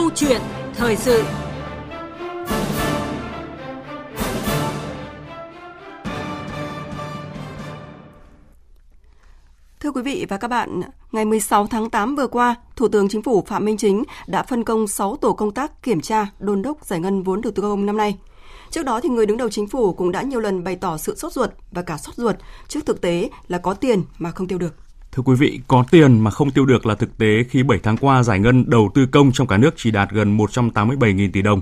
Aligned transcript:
Câu 0.00 0.10
chuyện 0.14 0.40
thời 0.74 0.96
sự 0.96 1.24
Thưa 9.80 9.90
quý 9.90 10.02
vị 10.02 10.26
và 10.28 10.36
các 10.36 10.48
bạn, 10.48 10.80
ngày 11.12 11.24
16 11.24 11.66
tháng 11.66 11.90
8 11.90 12.16
vừa 12.16 12.26
qua, 12.26 12.54
Thủ 12.76 12.88
tướng 12.88 13.08
Chính 13.08 13.22
phủ 13.22 13.44
Phạm 13.46 13.64
Minh 13.64 13.76
Chính 13.76 14.04
đã 14.26 14.42
phân 14.42 14.64
công 14.64 14.86
6 14.86 15.16
tổ 15.16 15.32
công 15.32 15.50
tác 15.50 15.82
kiểm 15.82 16.00
tra, 16.00 16.26
đôn 16.38 16.62
đốc 16.62 16.84
giải 16.84 17.00
ngân 17.00 17.22
vốn 17.22 17.40
đầu 17.40 17.52
tư 17.56 17.62
công 17.62 17.86
năm 17.86 17.96
nay. 17.96 18.18
Trước 18.70 18.82
đó 18.82 19.00
thì 19.00 19.08
người 19.08 19.26
đứng 19.26 19.36
đầu 19.36 19.48
chính 19.50 19.68
phủ 19.68 19.92
cũng 19.92 20.12
đã 20.12 20.22
nhiều 20.22 20.40
lần 20.40 20.64
bày 20.64 20.76
tỏ 20.76 20.96
sự 20.96 21.16
sốt 21.16 21.32
ruột 21.32 21.50
và 21.70 21.82
cả 21.82 21.96
sốt 21.96 22.14
ruột 22.14 22.36
trước 22.68 22.86
thực 22.86 23.00
tế 23.00 23.30
là 23.48 23.58
có 23.58 23.74
tiền 23.74 24.02
mà 24.18 24.30
không 24.30 24.46
tiêu 24.46 24.58
được. 24.58 24.89
Thưa 25.12 25.22
quý 25.22 25.34
vị, 25.34 25.60
có 25.68 25.84
tiền 25.90 26.20
mà 26.20 26.30
không 26.30 26.50
tiêu 26.50 26.66
được 26.66 26.86
là 26.86 26.94
thực 26.94 27.18
tế 27.18 27.44
khi 27.50 27.62
7 27.62 27.78
tháng 27.82 27.96
qua 27.96 28.22
giải 28.22 28.38
ngân 28.38 28.70
đầu 28.70 28.90
tư 28.94 29.06
công 29.06 29.32
trong 29.32 29.46
cả 29.46 29.56
nước 29.56 29.74
chỉ 29.76 29.90
đạt 29.90 30.10
gần 30.10 30.36
187.000 30.36 31.30
tỷ 31.32 31.42
đồng, 31.42 31.60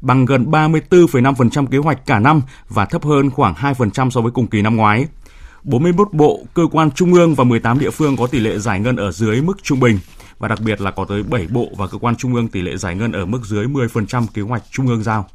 bằng 0.00 0.24
gần 0.24 0.50
34,5% 0.50 1.66
kế 1.66 1.78
hoạch 1.78 2.06
cả 2.06 2.18
năm 2.18 2.42
và 2.68 2.84
thấp 2.84 3.04
hơn 3.04 3.30
khoảng 3.30 3.54
2% 3.54 4.10
so 4.10 4.20
với 4.20 4.32
cùng 4.32 4.46
kỳ 4.46 4.62
năm 4.62 4.76
ngoái. 4.76 5.06
41 5.62 6.12
bộ, 6.12 6.40
cơ 6.54 6.66
quan 6.72 6.90
trung 6.90 7.14
ương 7.14 7.34
và 7.34 7.44
18 7.44 7.78
địa 7.78 7.90
phương 7.90 8.16
có 8.16 8.26
tỷ 8.26 8.40
lệ 8.40 8.58
giải 8.58 8.80
ngân 8.80 8.96
ở 8.96 9.12
dưới 9.12 9.42
mức 9.42 9.62
trung 9.62 9.80
bình 9.80 9.98
và 10.38 10.48
đặc 10.48 10.60
biệt 10.60 10.80
là 10.80 10.90
có 10.90 11.04
tới 11.04 11.22
7 11.22 11.46
bộ 11.50 11.68
và 11.76 11.86
cơ 11.86 11.98
quan 11.98 12.16
trung 12.16 12.34
ương 12.34 12.48
tỷ 12.48 12.62
lệ 12.62 12.76
giải 12.76 12.94
ngân 12.94 13.12
ở 13.12 13.26
mức 13.26 13.40
dưới 13.44 13.66
10% 13.66 14.26
kế 14.34 14.42
hoạch 14.42 14.62
trung 14.70 14.86
ương 14.86 15.02
giao. 15.02 15.28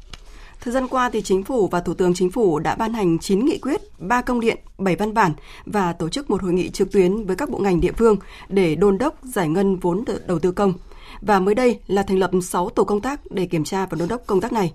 Thời 0.60 0.74
gian 0.74 0.88
qua 0.88 1.10
thì 1.10 1.22
chính 1.22 1.44
phủ 1.44 1.68
và 1.68 1.80
Thủ 1.80 1.94
tướng 1.94 2.14
Chính 2.14 2.30
phủ 2.30 2.58
đã 2.58 2.74
ban 2.74 2.92
hành 2.92 3.18
9 3.18 3.44
nghị 3.44 3.58
quyết, 3.58 3.80
3 3.98 4.22
công 4.22 4.40
điện, 4.40 4.58
7 4.78 4.96
văn 4.96 5.14
bản 5.14 5.32
và 5.66 5.92
tổ 5.92 6.08
chức 6.08 6.30
một 6.30 6.42
hội 6.42 6.52
nghị 6.52 6.70
trực 6.70 6.92
tuyến 6.92 7.26
với 7.26 7.36
các 7.36 7.50
bộ 7.50 7.58
ngành 7.58 7.80
địa 7.80 7.92
phương 7.92 8.16
để 8.48 8.74
đôn 8.74 8.98
đốc 8.98 9.14
giải 9.22 9.48
ngân 9.48 9.76
vốn 9.76 10.04
đầu 10.26 10.38
tư 10.38 10.52
công. 10.52 10.72
Và 11.20 11.40
mới 11.40 11.54
đây 11.54 11.78
là 11.86 12.02
thành 12.02 12.18
lập 12.18 12.30
6 12.42 12.70
tổ 12.70 12.84
công 12.84 13.00
tác 13.00 13.20
để 13.30 13.46
kiểm 13.46 13.64
tra 13.64 13.86
và 13.86 13.96
đôn 13.98 14.08
đốc 14.08 14.26
công 14.26 14.40
tác 14.40 14.52
này. 14.52 14.72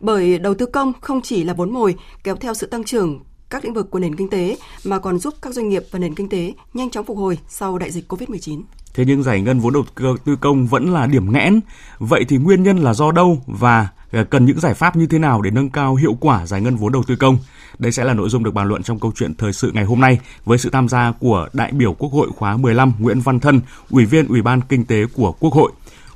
Bởi 0.00 0.38
đầu 0.38 0.54
tư 0.54 0.66
công 0.66 0.92
không 1.00 1.22
chỉ 1.22 1.44
là 1.44 1.54
vốn 1.54 1.72
mồi 1.72 1.96
kéo 2.24 2.36
theo 2.36 2.54
sự 2.54 2.66
tăng 2.66 2.84
trưởng 2.84 3.20
các 3.50 3.64
lĩnh 3.64 3.74
vực 3.74 3.90
của 3.90 3.98
nền 3.98 4.16
kinh 4.16 4.30
tế 4.30 4.56
mà 4.84 4.98
còn 4.98 5.18
giúp 5.18 5.34
các 5.42 5.54
doanh 5.54 5.68
nghiệp 5.68 5.82
và 5.90 5.98
nền 5.98 6.14
kinh 6.14 6.28
tế 6.28 6.52
nhanh 6.74 6.90
chóng 6.90 7.04
phục 7.04 7.18
hồi 7.18 7.38
sau 7.48 7.78
đại 7.78 7.90
dịch 7.90 8.12
COVID-19. 8.12 8.62
Thế 8.96 9.04
nhưng 9.04 9.22
giải 9.22 9.40
ngân 9.40 9.60
vốn 9.60 9.72
đầu 9.72 9.84
tư 10.24 10.36
công 10.36 10.66
vẫn 10.66 10.92
là 10.92 11.06
điểm 11.06 11.32
nghẽn. 11.32 11.60
Vậy 11.98 12.24
thì 12.28 12.36
nguyên 12.36 12.62
nhân 12.62 12.78
là 12.78 12.94
do 12.94 13.12
đâu 13.12 13.42
và 13.46 13.88
à, 14.12 14.24
cần 14.30 14.44
những 14.44 14.60
giải 14.60 14.74
pháp 14.74 14.96
như 14.96 15.06
thế 15.06 15.18
nào 15.18 15.42
để 15.42 15.50
nâng 15.50 15.70
cao 15.70 15.94
hiệu 15.94 16.16
quả 16.20 16.46
giải 16.46 16.60
ngân 16.60 16.76
vốn 16.76 16.92
đầu 16.92 17.02
tư 17.06 17.16
công? 17.16 17.38
Đây 17.78 17.92
sẽ 17.92 18.04
là 18.04 18.14
nội 18.14 18.28
dung 18.28 18.44
được 18.44 18.54
bàn 18.54 18.68
luận 18.68 18.82
trong 18.82 18.98
câu 18.98 19.12
chuyện 19.16 19.34
thời 19.34 19.52
sự 19.52 19.70
ngày 19.74 19.84
hôm 19.84 20.00
nay 20.00 20.18
với 20.44 20.58
sự 20.58 20.70
tham 20.70 20.88
gia 20.88 21.12
của 21.12 21.48
đại 21.52 21.72
biểu 21.72 21.92
Quốc 21.92 22.12
hội 22.12 22.28
khóa 22.36 22.56
15 22.56 22.92
Nguyễn 22.98 23.20
Văn 23.20 23.40
Thân, 23.40 23.60
Ủy 23.90 24.04
viên 24.04 24.28
Ủy 24.28 24.42
ban 24.42 24.60
Kinh 24.60 24.84
tế 24.84 25.06
của 25.14 25.32
Quốc 25.32 25.52
hội. 25.52 25.72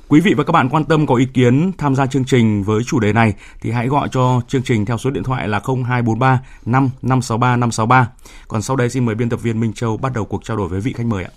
Quý 0.07 0.19
vị 0.19 0.33
và 0.33 0.43
các 0.43 0.51
bạn 0.51 0.69
quan 0.69 0.85
tâm 0.85 1.07
có 1.07 1.15
ý 1.15 1.25
kiến 1.25 1.71
tham 1.77 1.95
gia 1.95 2.05
chương 2.05 2.25
trình 2.25 2.63
với 2.63 2.83
chủ 2.83 2.99
đề 2.99 3.13
này 3.13 3.33
thì 3.61 3.71
hãy 3.71 3.87
gọi 3.87 4.07
cho 4.11 4.41
chương 4.47 4.63
trình 4.63 4.85
theo 4.85 4.97
số 4.97 5.09
điện 5.09 5.23
thoại 5.23 5.47
là 5.47 5.61
0243 5.65 6.41
5 6.65 6.89
563 7.01 7.55
563. 7.55 8.07
Còn 8.47 8.61
sau 8.61 8.75
đây 8.75 8.89
xin 8.89 9.05
mời 9.05 9.15
biên 9.15 9.29
tập 9.29 9.41
viên 9.41 9.59
Minh 9.59 9.73
Châu 9.73 9.97
bắt 9.97 10.13
đầu 10.13 10.25
cuộc 10.25 10.43
trao 10.43 10.57
đổi 10.57 10.67
với 10.67 10.81
vị 10.81 10.93
khách 10.93 11.05
mời 11.05 11.23
ạ. 11.23 11.31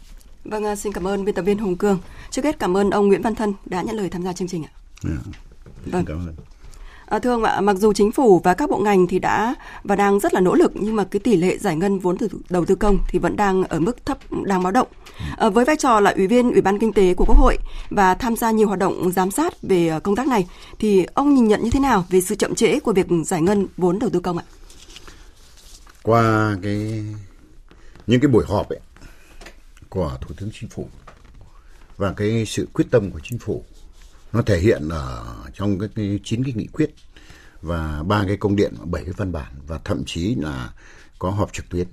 Vâng, 0.45 0.65
à, 0.65 0.77
xin 0.77 0.93
cảm 0.93 1.07
ơn 1.07 1.25
biên 1.25 1.35
tập 1.35 1.43
viên 1.43 1.59
Hùng 1.59 1.77
Cương. 1.77 1.99
Trước 2.31 2.45
hết 2.45 2.59
cảm 2.59 2.77
ơn 2.77 2.91
ông 2.91 3.09
Nguyễn 3.09 3.23
Văn 3.23 3.35
Thân 3.35 3.53
đã 3.67 3.83
nhận 3.83 3.97
lời 3.97 4.11
tham 4.11 4.23
gia 4.23 4.33
chương 4.33 4.49
trình 4.49 4.65
ạ. 4.65 4.73
Yeah. 5.09 5.19
Dạ, 5.65 5.93
vâng. 5.93 6.05
Cảm 6.05 6.19
ơn. 6.19 6.35
À, 7.07 7.19
thưa 7.19 7.31
ông 7.31 7.45
ạ, 7.45 7.61
mặc 7.61 7.77
dù 7.77 7.93
chính 7.93 8.13
phủ 8.13 8.41
và 8.45 8.55
các 8.55 8.71
bộ 8.71 8.79
ngành 8.79 9.07
thì 9.07 9.19
đã 9.19 9.55
và 9.85 9.97
đang 9.97 10.21
rất 10.21 10.35
là 10.35 10.41
nỗ 10.41 10.55
lực 10.55 10.73
nhưng 10.75 10.97
mà 10.97 11.05
cái 11.05 11.21
tỷ 11.21 11.37
lệ 11.37 11.59
giải 11.59 11.77
ngân 11.77 11.99
vốn 11.99 12.19
từ 12.19 12.29
đầu 12.51 12.65
tư 12.65 12.75
công 12.75 12.99
thì 13.09 13.19
vẫn 13.19 13.37
đang 13.37 13.65
ở 13.65 13.81
mức 13.81 14.07
thấp 14.07 14.19
đang 14.45 14.63
báo 14.63 14.73
động. 14.73 14.89
À, 15.37 15.49
với 15.49 15.65
vai 15.65 15.77
trò 15.77 16.01
là 16.01 16.11
ủy 16.11 16.27
viên 16.27 16.53
Ủy 16.53 16.61
ban 16.61 16.79
Kinh 16.79 16.93
tế 16.93 17.15
của 17.15 17.25
Quốc 17.25 17.39
hội 17.39 17.59
và 17.91 18.15
tham 18.15 18.37
gia 18.37 18.51
nhiều 18.51 18.69
hoạt 18.69 18.79
động 18.79 19.13
giám 19.13 19.31
sát 19.31 19.63
về 19.63 19.89
à, 19.89 19.99
công 19.99 20.17
tác 20.17 20.27
này 20.27 20.47
thì 20.79 21.07
ông 21.15 21.35
nhìn 21.35 21.49
nhận 21.49 21.65
như 21.65 21.71
thế 21.71 21.81
nào 21.81 22.05
về 22.11 22.21
sự 22.21 22.35
chậm 22.35 22.55
trễ 22.55 22.81
của 22.81 22.93
việc 22.93 23.07
giải 23.25 23.43
ngân 23.43 23.67
vốn 23.77 23.99
đầu 23.99 24.11
tư 24.11 24.21
công 24.21 24.39
ạ? 24.39 24.45
Qua 26.03 26.57
cái 26.63 27.05
những 28.07 28.21
cái 28.21 28.29
buổi 28.29 28.45
họp 28.49 28.69
ấy 28.69 28.81
của 29.95 30.19
Thủ 30.21 30.35
tướng 30.39 30.51
Chính 30.53 30.69
phủ. 30.69 30.89
Và 31.97 32.13
cái 32.13 32.47
sự 32.47 32.69
quyết 32.73 32.85
tâm 32.91 33.11
của 33.11 33.21
Chính 33.23 33.39
phủ 33.39 33.65
nó 34.33 34.43
thể 34.43 34.59
hiện 34.59 34.89
ở 34.89 35.37
trong 35.55 35.79
cái 35.79 36.21
chín 36.25 36.45
cái 36.45 36.53
nghị 36.57 36.67
quyết 36.67 36.95
và 37.63 38.03
ba 38.03 38.25
cái 38.27 38.37
công 38.37 38.57
điện 38.57 38.75
bảy 38.85 39.05
cái 39.05 39.13
văn 39.17 39.33
bản 39.33 39.53
và 39.67 39.79
thậm 39.85 40.03
chí 40.07 40.35
là 40.35 40.73
có 41.19 41.31
họp 41.31 41.53
trực 41.53 41.69
tuyến. 41.69 41.87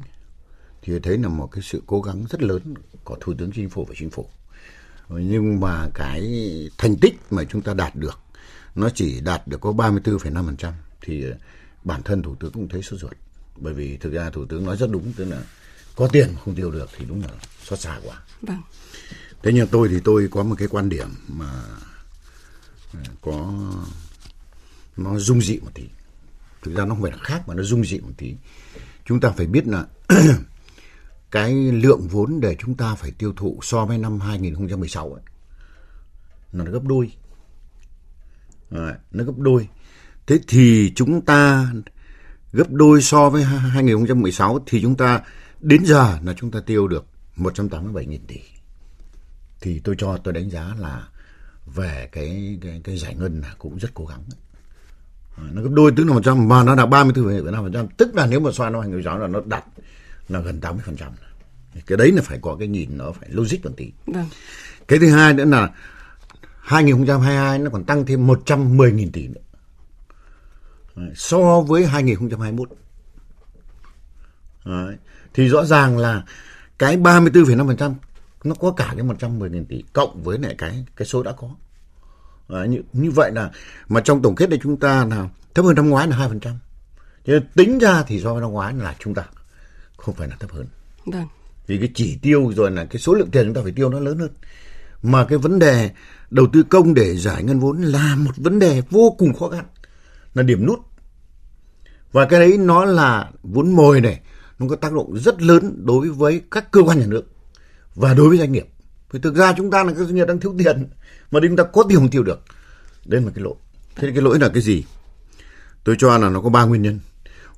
Thì 0.81 0.99
thấy 0.99 1.17
là 1.17 1.27
một 1.27 1.47
cái 1.51 1.61
sự 1.63 1.83
cố 1.85 2.01
gắng 2.01 2.25
rất 2.29 2.41
lớn 2.41 2.73
của 3.03 3.17
thủ 3.21 3.33
tướng 3.37 3.51
chính 3.51 3.69
phủ 3.69 3.85
và 3.85 3.95
chính 3.97 4.09
phủ. 4.09 4.25
Nhưng 5.09 5.59
mà 5.59 5.89
cái 5.93 6.21
thành 6.77 6.95
tích 7.01 7.15
mà 7.29 7.43
chúng 7.43 7.61
ta 7.61 7.73
đạt 7.73 7.95
được 7.95 8.19
nó 8.75 8.89
chỉ 8.89 9.21
đạt 9.21 9.47
được 9.47 9.61
có 9.61 9.71
34,5% 9.71 10.71
thì 11.01 11.25
bản 11.83 12.03
thân 12.03 12.23
thủ 12.23 12.35
tướng 12.35 12.51
cũng 12.51 12.67
thấy 12.67 12.81
sốt 12.81 12.99
ruột. 12.99 13.13
Bởi 13.55 13.73
vì 13.73 13.97
thực 13.97 14.13
ra 14.13 14.29
thủ 14.29 14.45
tướng 14.45 14.65
nói 14.65 14.77
rất 14.77 14.89
đúng 14.91 15.13
tức 15.13 15.25
là 15.25 15.43
có 16.01 16.07
tiền 16.07 16.35
không 16.45 16.55
tiêu 16.55 16.71
được 16.71 16.89
thì 16.97 17.05
đúng 17.05 17.21
là 17.21 17.27
xót 17.63 17.79
xa 17.79 17.99
quá. 18.03 18.21
Vâng. 18.41 18.61
thế 19.43 19.51
nhưng 19.53 19.67
tôi 19.67 19.87
thì 19.87 19.99
tôi 20.03 20.27
có 20.31 20.43
một 20.43 20.55
cái 20.57 20.67
quan 20.67 20.89
điểm 20.89 21.07
mà 21.27 21.63
có 23.21 23.53
nó 24.97 25.19
dung 25.19 25.41
dị 25.41 25.59
một 25.59 25.71
tí. 25.73 25.83
Thực 26.63 26.75
ra 26.75 26.85
nó 26.85 26.95
không 26.95 27.01
phải 27.01 27.11
là 27.11 27.17
khác 27.17 27.47
mà 27.47 27.53
nó 27.53 27.63
dung 27.63 27.85
dị 27.85 27.99
một 27.99 28.11
tí. 28.17 28.35
Chúng 29.05 29.19
ta 29.19 29.29
phải 29.29 29.47
biết 29.47 29.67
là 29.67 29.85
cái 31.31 31.53
lượng 31.53 32.07
vốn 32.07 32.39
để 32.39 32.55
chúng 32.59 32.75
ta 32.75 32.95
phải 32.95 33.11
tiêu 33.11 33.33
thụ 33.35 33.59
so 33.61 33.85
với 33.85 33.97
năm 33.97 34.19
2016 34.19 35.13
ấy 35.13 35.23
nó 36.51 36.65
gấp 36.65 36.83
đôi. 36.83 37.11
Đấy, 38.69 38.93
nó 39.11 39.23
gấp 39.23 39.37
đôi. 39.37 39.67
Thế 40.27 40.39
thì 40.47 40.93
chúng 40.95 41.21
ta 41.25 41.71
gấp 42.53 42.69
đôi 42.69 43.01
so 43.01 43.29
với 43.29 43.43
2016 43.43 44.59
thì 44.65 44.81
chúng 44.81 44.97
ta 44.97 45.21
đến 45.61 45.85
giờ 45.85 46.17
là 46.23 46.33
chúng 46.37 46.51
ta 46.51 46.59
tiêu 46.65 46.87
được 46.87 47.05
187.000 47.37 48.19
tỷ. 48.27 48.39
Thì 49.61 49.79
tôi 49.79 49.95
cho 49.97 50.17
tôi 50.23 50.33
đánh 50.33 50.49
giá 50.49 50.75
là 50.79 51.07
về 51.65 52.09
cái 52.11 52.57
cái, 52.61 52.81
cái 52.83 52.97
giải 52.97 53.15
ngân 53.15 53.41
là 53.41 53.55
cũng 53.57 53.77
rất 53.77 53.89
cố 53.93 54.05
gắng. 54.05 54.23
À, 55.37 55.43
nó 55.51 55.61
gấp 55.61 55.69
đôi 55.73 55.93
tức 55.97 56.03
là 56.03 56.13
một 56.13 56.21
trăm 56.23 56.47
mà 56.47 56.63
nó 56.63 56.75
đạt 56.75 56.89
ba 56.89 57.03
mươi 57.03 57.13
bốn 57.15 57.51
năm 57.51 57.63
phần 57.63 57.73
trăm. 57.73 57.87
Tức 57.97 58.15
là 58.15 58.25
nếu 58.25 58.39
mà 58.39 58.51
so 58.51 58.69
năm 58.69 58.81
hai 58.81 58.89
nghìn 58.89 59.03
là 59.03 59.27
nó 59.27 59.41
đạt 59.45 59.63
là 60.29 60.39
gần 60.39 60.61
tám 60.61 60.75
mươi 60.75 60.83
phần 60.85 60.95
trăm. 60.95 61.11
Cái 61.87 61.97
đấy 61.97 62.11
là 62.11 62.21
phải 62.21 62.39
có 62.41 62.55
cái 62.59 62.67
nhìn 62.67 62.97
nó 62.97 63.11
phải 63.11 63.29
logic 63.31 63.65
một 63.65 63.71
tí. 63.77 63.91
Vâng. 64.05 64.29
cái 64.87 64.99
thứ 64.99 65.09
hai 65.09 65.33
nữa 65.33 65.45
là 65.45 65.69
2022 66.59 67.59
nó 67.59 67.69
còn 67.69 67.83
tăng 67.83 68.05
thêm 68.05 68.27
110.000 68.27 69.09
tỷ 69.13 69.27
nữa. 69.27 69.41
So 71.15 71.61
với 71.61 71.85
2021 71.85 72.69
Đấy. 74.65 74.95
Thì 75.33 75.47
rõ 75.47 75.65
ràng 75.65 75.97
là 75.97 76.23
cái 76.77 76.97
34,5% 76.97 77.93
nó 78.43 78.55
có 78.55 78.71
cả 78.71 78.93
cái 78.97 79.05
110.000 79.05 79.65
tỷ 79.69 79.83
cộng 79.93 80.23
với 80.23 80.39
lại 80.39 80.55
cái 80.57 80.85
cái 80.95 81.05
số 81.05 81.23
đã 81.23 81.31
có. 81.31 81.49
À, 82.49 82.65
như, 82.65 82.81
như 82.93 83.11
vậy 83.11 83.31
là 83.31 83.51
mà 83.89 84.01
trong 84.01 84.21
tổng 84.21 84.35
kết 84.35 84.49
này 84.49 84.59
chúng 84.63 84.77
ta 84.77 85.05
là 85.05 85.29
thấp 85.53 85.65
hơn 85.65 85.75
năm 85.75 85.89
ngoái 85.89 86.07
là 86.07 86.15
hai 86.15 86.27
phần 86.27 86.39
trăm. 86.39 86.53
Tính 87.55 87.79
ra 87.79 88.03
thì 88.03 88.21
so 88.21 88.33
với 88.33 88.41
năm 88.41 88.51
ngoái 88.51 88.73
là 88.73 88.95
chúng 88.99 89.13
ta 89.13 89.23
không 89.97 90.15
phải 90.15 90.27
là 90.27 90.35
thấp 90.39 90.51
hơn. 90.51 90.65
Vâng. 91.05 91.27
vì 91.67 91.77
cái 91.77 91.89
chỉ 91.95 92.17
tiêu 92.21 92.53
rồi 92.55 92.71
là 92.71 92.85
cái 92.85 92.99
số 92.99 93.13
lượng 93.13 93.31
tiền 93.31 93.45
chúng 93.45 93.53
ta 93.53 93.61
phải 93.63 93.71
tiêu 93.71 93.89
nó 93.89 93.99
lớn 93.99 94.19
hơn. 94.19 94.31
Mà 95.03 95.25
cái 95.25 95.37
vấn 95.37 95.59
đề 95.59 95.89
đầu 96.29 96.47
tư 96.53 96.63
công 96.63 96.93
để 96.93 97.15
giải 97.15 97.43
ngân 97.43 97.59
vốn 97.59 97.81
là 97.81 98.15
một 98.15 98.31
vấn 98.37 98.59
đề 98.59 98.81
vô 98.89 99.15
cùng 99.17 99.33
khó 99.33 99.49
khăn 99.49 99.65
là 100.33 100.43
điểm 100.43 100.65
nút. 100.65 100.79
Và 102.11 102.25
cái 102.25 102.39
đấy 102.39 102.57
nó 102.57 102.85
là 102.85 103.29
vốn 103.43 103.75
mồi 103.75 104.01
này 104.01 104.19
nó 104.61 104.67
có 104.69 104.75
tác 104.75 104.93
động 104.93 105.17
rất 105.17 105.41
lớn 105.41 105.85
đối 105.85 106.09
với 106.09 106.41
các 106.51 106.71
cơ 106.71 106.81
quan 106.81 106.99
nhà 106.99 107.05
nước 107.05 107.23
và 107.95 108.13
đối 108.13 108.29
với 108.29 108.37
doanh 108.37 108.51
nghiệp. 108.51 108.67
Vì 109.11 109.19
thực 109.19 109.35
ra 109.35 109.53
chúng 109.57 109.71
ta 109.71 109.83
là 109.83 109.93
các 109.93 110.03
doanh 110.03 110.15
nghiệp 110.15 110.25
đang 110.27 110.39
thiếu 110.39 110.55
tiền 110.57 110.89
mà 111.31 111.39
chúng 111.43 111.55
ta 111.55 111.63
có 111.63 111.83
tiền 111.89 111.97
không 111.97 112.09
tiêu 112.09 112.23
được. 112.23 112.39
Đây 113.05 113.21
là 113.21 113.31
cái 113.35 113.43
lỗi. 113.43 113.55
Thế 113.95 114.11
cái 114.13 114.21
lỗi 114.21 114.39
là 114.39 114.49
cái 114.49 114.61
gì? 114.61 114.83
Tôi 115.83 115.95
cho 115.99 116.17
là 116.17 116.29
nó 116.29 116.41
có 116.41 116.49
ba 116.49 116.63
nguyên 116.63 116.81
nhân. 116.81 116.99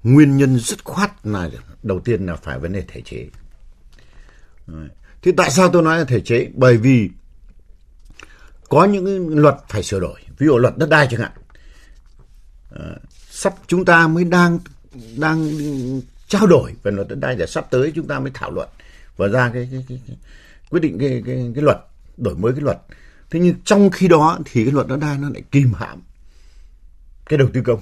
Nguyên 0.04 0.38
nhân 0.38 0.60
rất 0.60 0.84
khoát 0.84 1.12
là 1.28 1.50
đầu 1.84 2.00
tiên 2.00 2.26
là 2.26 2.36
phải 2.36 2.60
vấn 2.60 2.74
đề 2.74 2.84
thể 2.88 3.02
chế. 3.02 3.30
Thế 5.22 5.32
tại 5.38 5.52
sao 5.52 5.70
tôi 5.70 5.82
nói 5.82 5.98
là 5.98 6.06
thể 6.06 6.20
chế? 6.20 6.50
Bởi 6.54 6.78
vì 6.78 7.10
có 8.70 8.86
những 8.86 9.38
luật 9.38 9.56
phải 9.70 9.84
sửa 9.84 10.00
đổi. 10.00 10.20
Ví 10.38 10.48
dụ 10.48 10.58
luật 10.58 10.78
đất 10.78 10.90
đai 10.90 11.08
chẳng 11.12 11.22
hạn. 11.22 11.32
À, 12.72 12.86
sắp 13.30 13.54
chúng 13.68 13.86
ta 13.86 14.08
mới 14.08 14.24
đang 14.24 14.60
đang 15.18 15.52
trao 16.34 16.48
đổi 16.48 16.74
về 16.84 16.92
luật 16.92 17.08
đất 17.08 17.16
đai 17.16 17.36
để 17.36 17.46
sắp 17.46 17.68
tới 17.72 17.92
chúng 17.96 18.08
ta 18.08 18.20
mới 18.20 18.32
thảo 18.34 18.52
luận 18.52 18.70
và 19.18 19.28
ra 19.28 19.52
cái, 19.54 19.70
cái, 19.72 19.86
cái, 19.90 20.02
cái 20.08 20.18
quyết 20.70 20.80
định 20.80 21.00
cái, 21.00 21.24
cái 21.26 21.52
cái 21.56 21.64
luật 21.64 21.78
đổi 22.18 22.36
mới 22.36 22.52
cái 22.54 22.62
luật. 22.62 22.78
Thế 23.30 23.40
nhưng 23.40 23.56
trong 23.66 23.90
khi 23.90 24.08
đó 24.08 24.40
thì 24.46 24.64
cái 24.64 24.74
luật 24.74 24.88
đất 24.88 24.98
đai 25.02 25.18
nó 25.18 25.30
lại 25.30 25.44
kìm 25.52 25.74
hãm 25.74 26.02
cái 27.26 27.38
đầu 27.38 27.48
tư 27.54 27.62
công. 27.66 27.80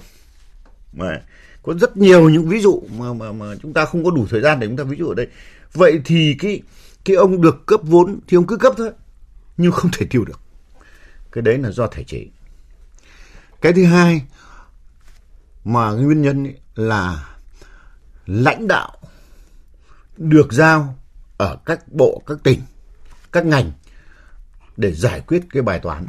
Mà 0.92 1.22
có 1.62 1.74
rất 1.80 1.96
nhiều 1.96 2.28
những 2.28 2.48
ví 2.48 2.60
dụ 2.60 2.82
mà 2.98 3.12
mà 3.12 3.32
mà 3.32 3.46
chúng 3.62 3.72
ta 3.72 3.84
không 3.84 4.04
có 4.04 4.10
đủ 4.10 4.26
thời 4.30 4.40
gian 4.40 4.60
để 4.60 4.66
chúng 4.66 4.76
ta 4.76 4.84
ví 4.84 4.96
dụ 4.96 5.08
ở 5.08 5.14
đây. 5.14 5.26
Vậy 5.72 6.00
thì 6.04 6.36
cái 6.38 6.62
cái 7.04 7.16
ông 7.16 7.40
được 7.40 7.66
cấp 7.66 7.80
vốn 7.82 8.20
thì 8.26 8.36
ông 8.36 8.46
cứ 8.46 8.56
cấp 8.56 8.72
thôi 8.76 8.90
nhưng 9.56 9.72
không 9.72 9.90
thể 9.98 10.06
tiêu 10.10 10.24
được. 10.24 10.40
Cái 11.32 11.42
đấy 11.42 11.58
là 11.58 11.70
do 11.70 11.86
thể 11.86 12.04
chế. 12.04 12.26
Cái 13.60 13.72
thứ 13.72 13.84
hai 13.84 14.22
mà 15.64 15.90
nguyên 15.90 16.22
nhân 16.22 16.52
là 16.74 17.31
lãnh 18.26 18.68
đạo 18.68 18.92
được 20.16 20.52
giao 20.52 20.98
ở 21.36 21.56
các 21.66 21.92
bộ 21.92 22.22
các 22.26 22.38
tỉnh 22.42 22.60
các 23.32 23.46
ngành 23.46 23.72
để 24.76 24.92
giải 24.92 25.20
quyết 25.20 25.42
cái 25.50 25.62
bài 25.62 25.78
toán 25.78 26.06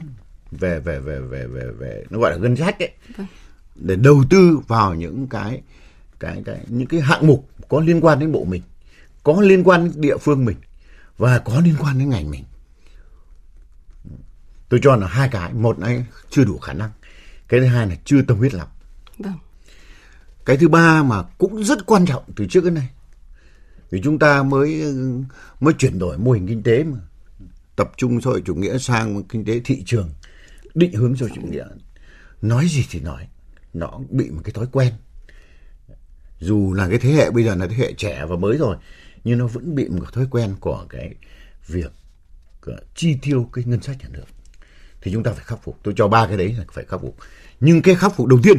về 0.51 0.80
về 0.80 1.00
về 1.00 1.19
về 1.19 1.48
về 1.48 1.71
về 1.80 2.04
nó 2.10 2.19
gọi 2.19 2.31
là 2.31 2.38
ngân 2.38 2.56
sách 2.56 2.80
ấy 2.80 2.92
vâng. 3.18 3.27
để 3.75 3.95
đầu 3.95 4.24
tư 4.30 4.60
vào 4.68 4.95
những 4.95 5.27
cái 5.27 5.62
cái 6.19 6.42
cái 6.45 6.60
những 6.68 6.88
cái 6.88 7.01
hạng 7.01 7.27
mục 7.27 7.50
có 7.69 7.80
liên 7.80 8.01
quan 8.01 8.19
đến 8.19 8.31
bộ 8.31 8.44
mình 8.44 8.62
có 9.24 9.42
liên 9.42 9.63
quan 9.63 9.83
đến 9.83 10.01
địa 10.01 10.18
phương 10.18 10.45
mình 10.45 10.57
và 11.18 11.39
có 11.39 11.60
liên 11.60 11.75
quan 11.80 12.00
đến 12.00 12.10
ngành 12.10 12.31
mình 12.31 12.44
tôi 14.69 14.80
cho 14.83 14.95
là 14.95 15.07
hai 15.07 15.30
cái 15.30 15.54
một 15.54 15.80
là 15.80 16.04
chưa 16.30 16.44
đủ 16.44 16.57
khả 16.57 16.74
năng 16.74 16.89
cái 17.48 17.60
thứ 17.60 17.65
hai 17.65 17.88
là 17.88 17.95
chưa 18.06 18.21
tâm 18.21 18.38
huyết 18.38 18.54
lắm 18.54 18.68
vâng 19.19 19.38
cái 20.45 20.57
thứ 20.57 20.68
ba 20.68 21.04
mà 21.04 21.24
cũng 21.38 21.63
rất 21.63 21.86
quan 21.86 22.06
trọng 22.06 22.24
từ 22.36 22.45
trước 22.50 22.63
đến 22.63 22.74
nay. 22.74 22.90
Vì 23.90 24.01
chúng 24.04 24.19
ta 24.19 24.44
mới 24.44 24.84
mới 25.60 25.74
chuyển 25.74 26.00
đổi 26.00 26.18
mô 26.18 26.31
hình 26.31 26.48
kinh 26.48 26.63
tế 26.63 26.84
mà. 26.84 26.98
Tập 27.75 27.92
trung 27.98 28.22
xã 28.22 28.30
hội 28.30 28.42
chủ 28.45 28.56
nghĩa 28.56 28.78
sang 28.78 29.24
kinh 29.24 29.45
tế 29.45 29.62
thị 29.66 29.84
trường, 29.86 30.10
định 30.74 30.94
hướng 30.94 31.16
cho 31.16 31.28
chủ 31.36 31.42
nghĩa. 31.42 31.66
Nói 32.42 32.68
gì 32.68 32.86
thì 32.90 33.00
nói, 33.00 33.28
nó 33.74 34.00
bị 34.10 34.30
một 34.30 34.42
cái 34.44 34.54
thói 34.54 34.68
quen. 34.72 34.94
Dù 36.40 36.74
là 36.74 36.89
cái 36.89 37.00
thế 37.00 37.10
hệ 37.10 37.31
bây 37.31 37.44
giờ 37.44 37.56
là 37.56 37.68
thế 37.68 37.75
hệ 37.75 37.94
trẻ 37.94 38.25
và 38.30 38.36
mới 38.36 38.57
rồi, 38.57 38.78
nhưng 39.24 39.38
nó 39.38 39.48
vẫn 39.48 39.75
bị 39.75 39.89
một 39.89 40.00
cái 40.01 40.12
thói 40.13 40.28
quen 40.31 40.56
của 40.60 40.86
cái 40.89 41.16
việc 41.68 41.92
của 42.62 42.78
chi 42.96 43.18
tiêu 43.22 43.50
cái 43.54 43.63
ngân 43.68 43.81
sách 43.81 43.98
nhà 44.00 44.10
nước. 44.12 44.25
Thì 45.01 45.12
chúng 45.13 45.24
ta 45.24 45.31
phải 45.31 45.44
khắc 45.44 45.63
phục. 45.63 45.80
Tôi 45.84 45.94
cho 45.98 46.07
ba 46.07 46.28
cái 46.28 46.38
đấy 46.38 46.54
là 46.57 46.66
phải 46.74 46.86
khắc 46.86 47.01
phục. 47.01 47.18
Nhưng 47.60 47.81
cái 47.81 47.96
khắc 47.96 48.16
phục 48.16 48.28
đầu 48.28 48.39
tiên 48.44 48.57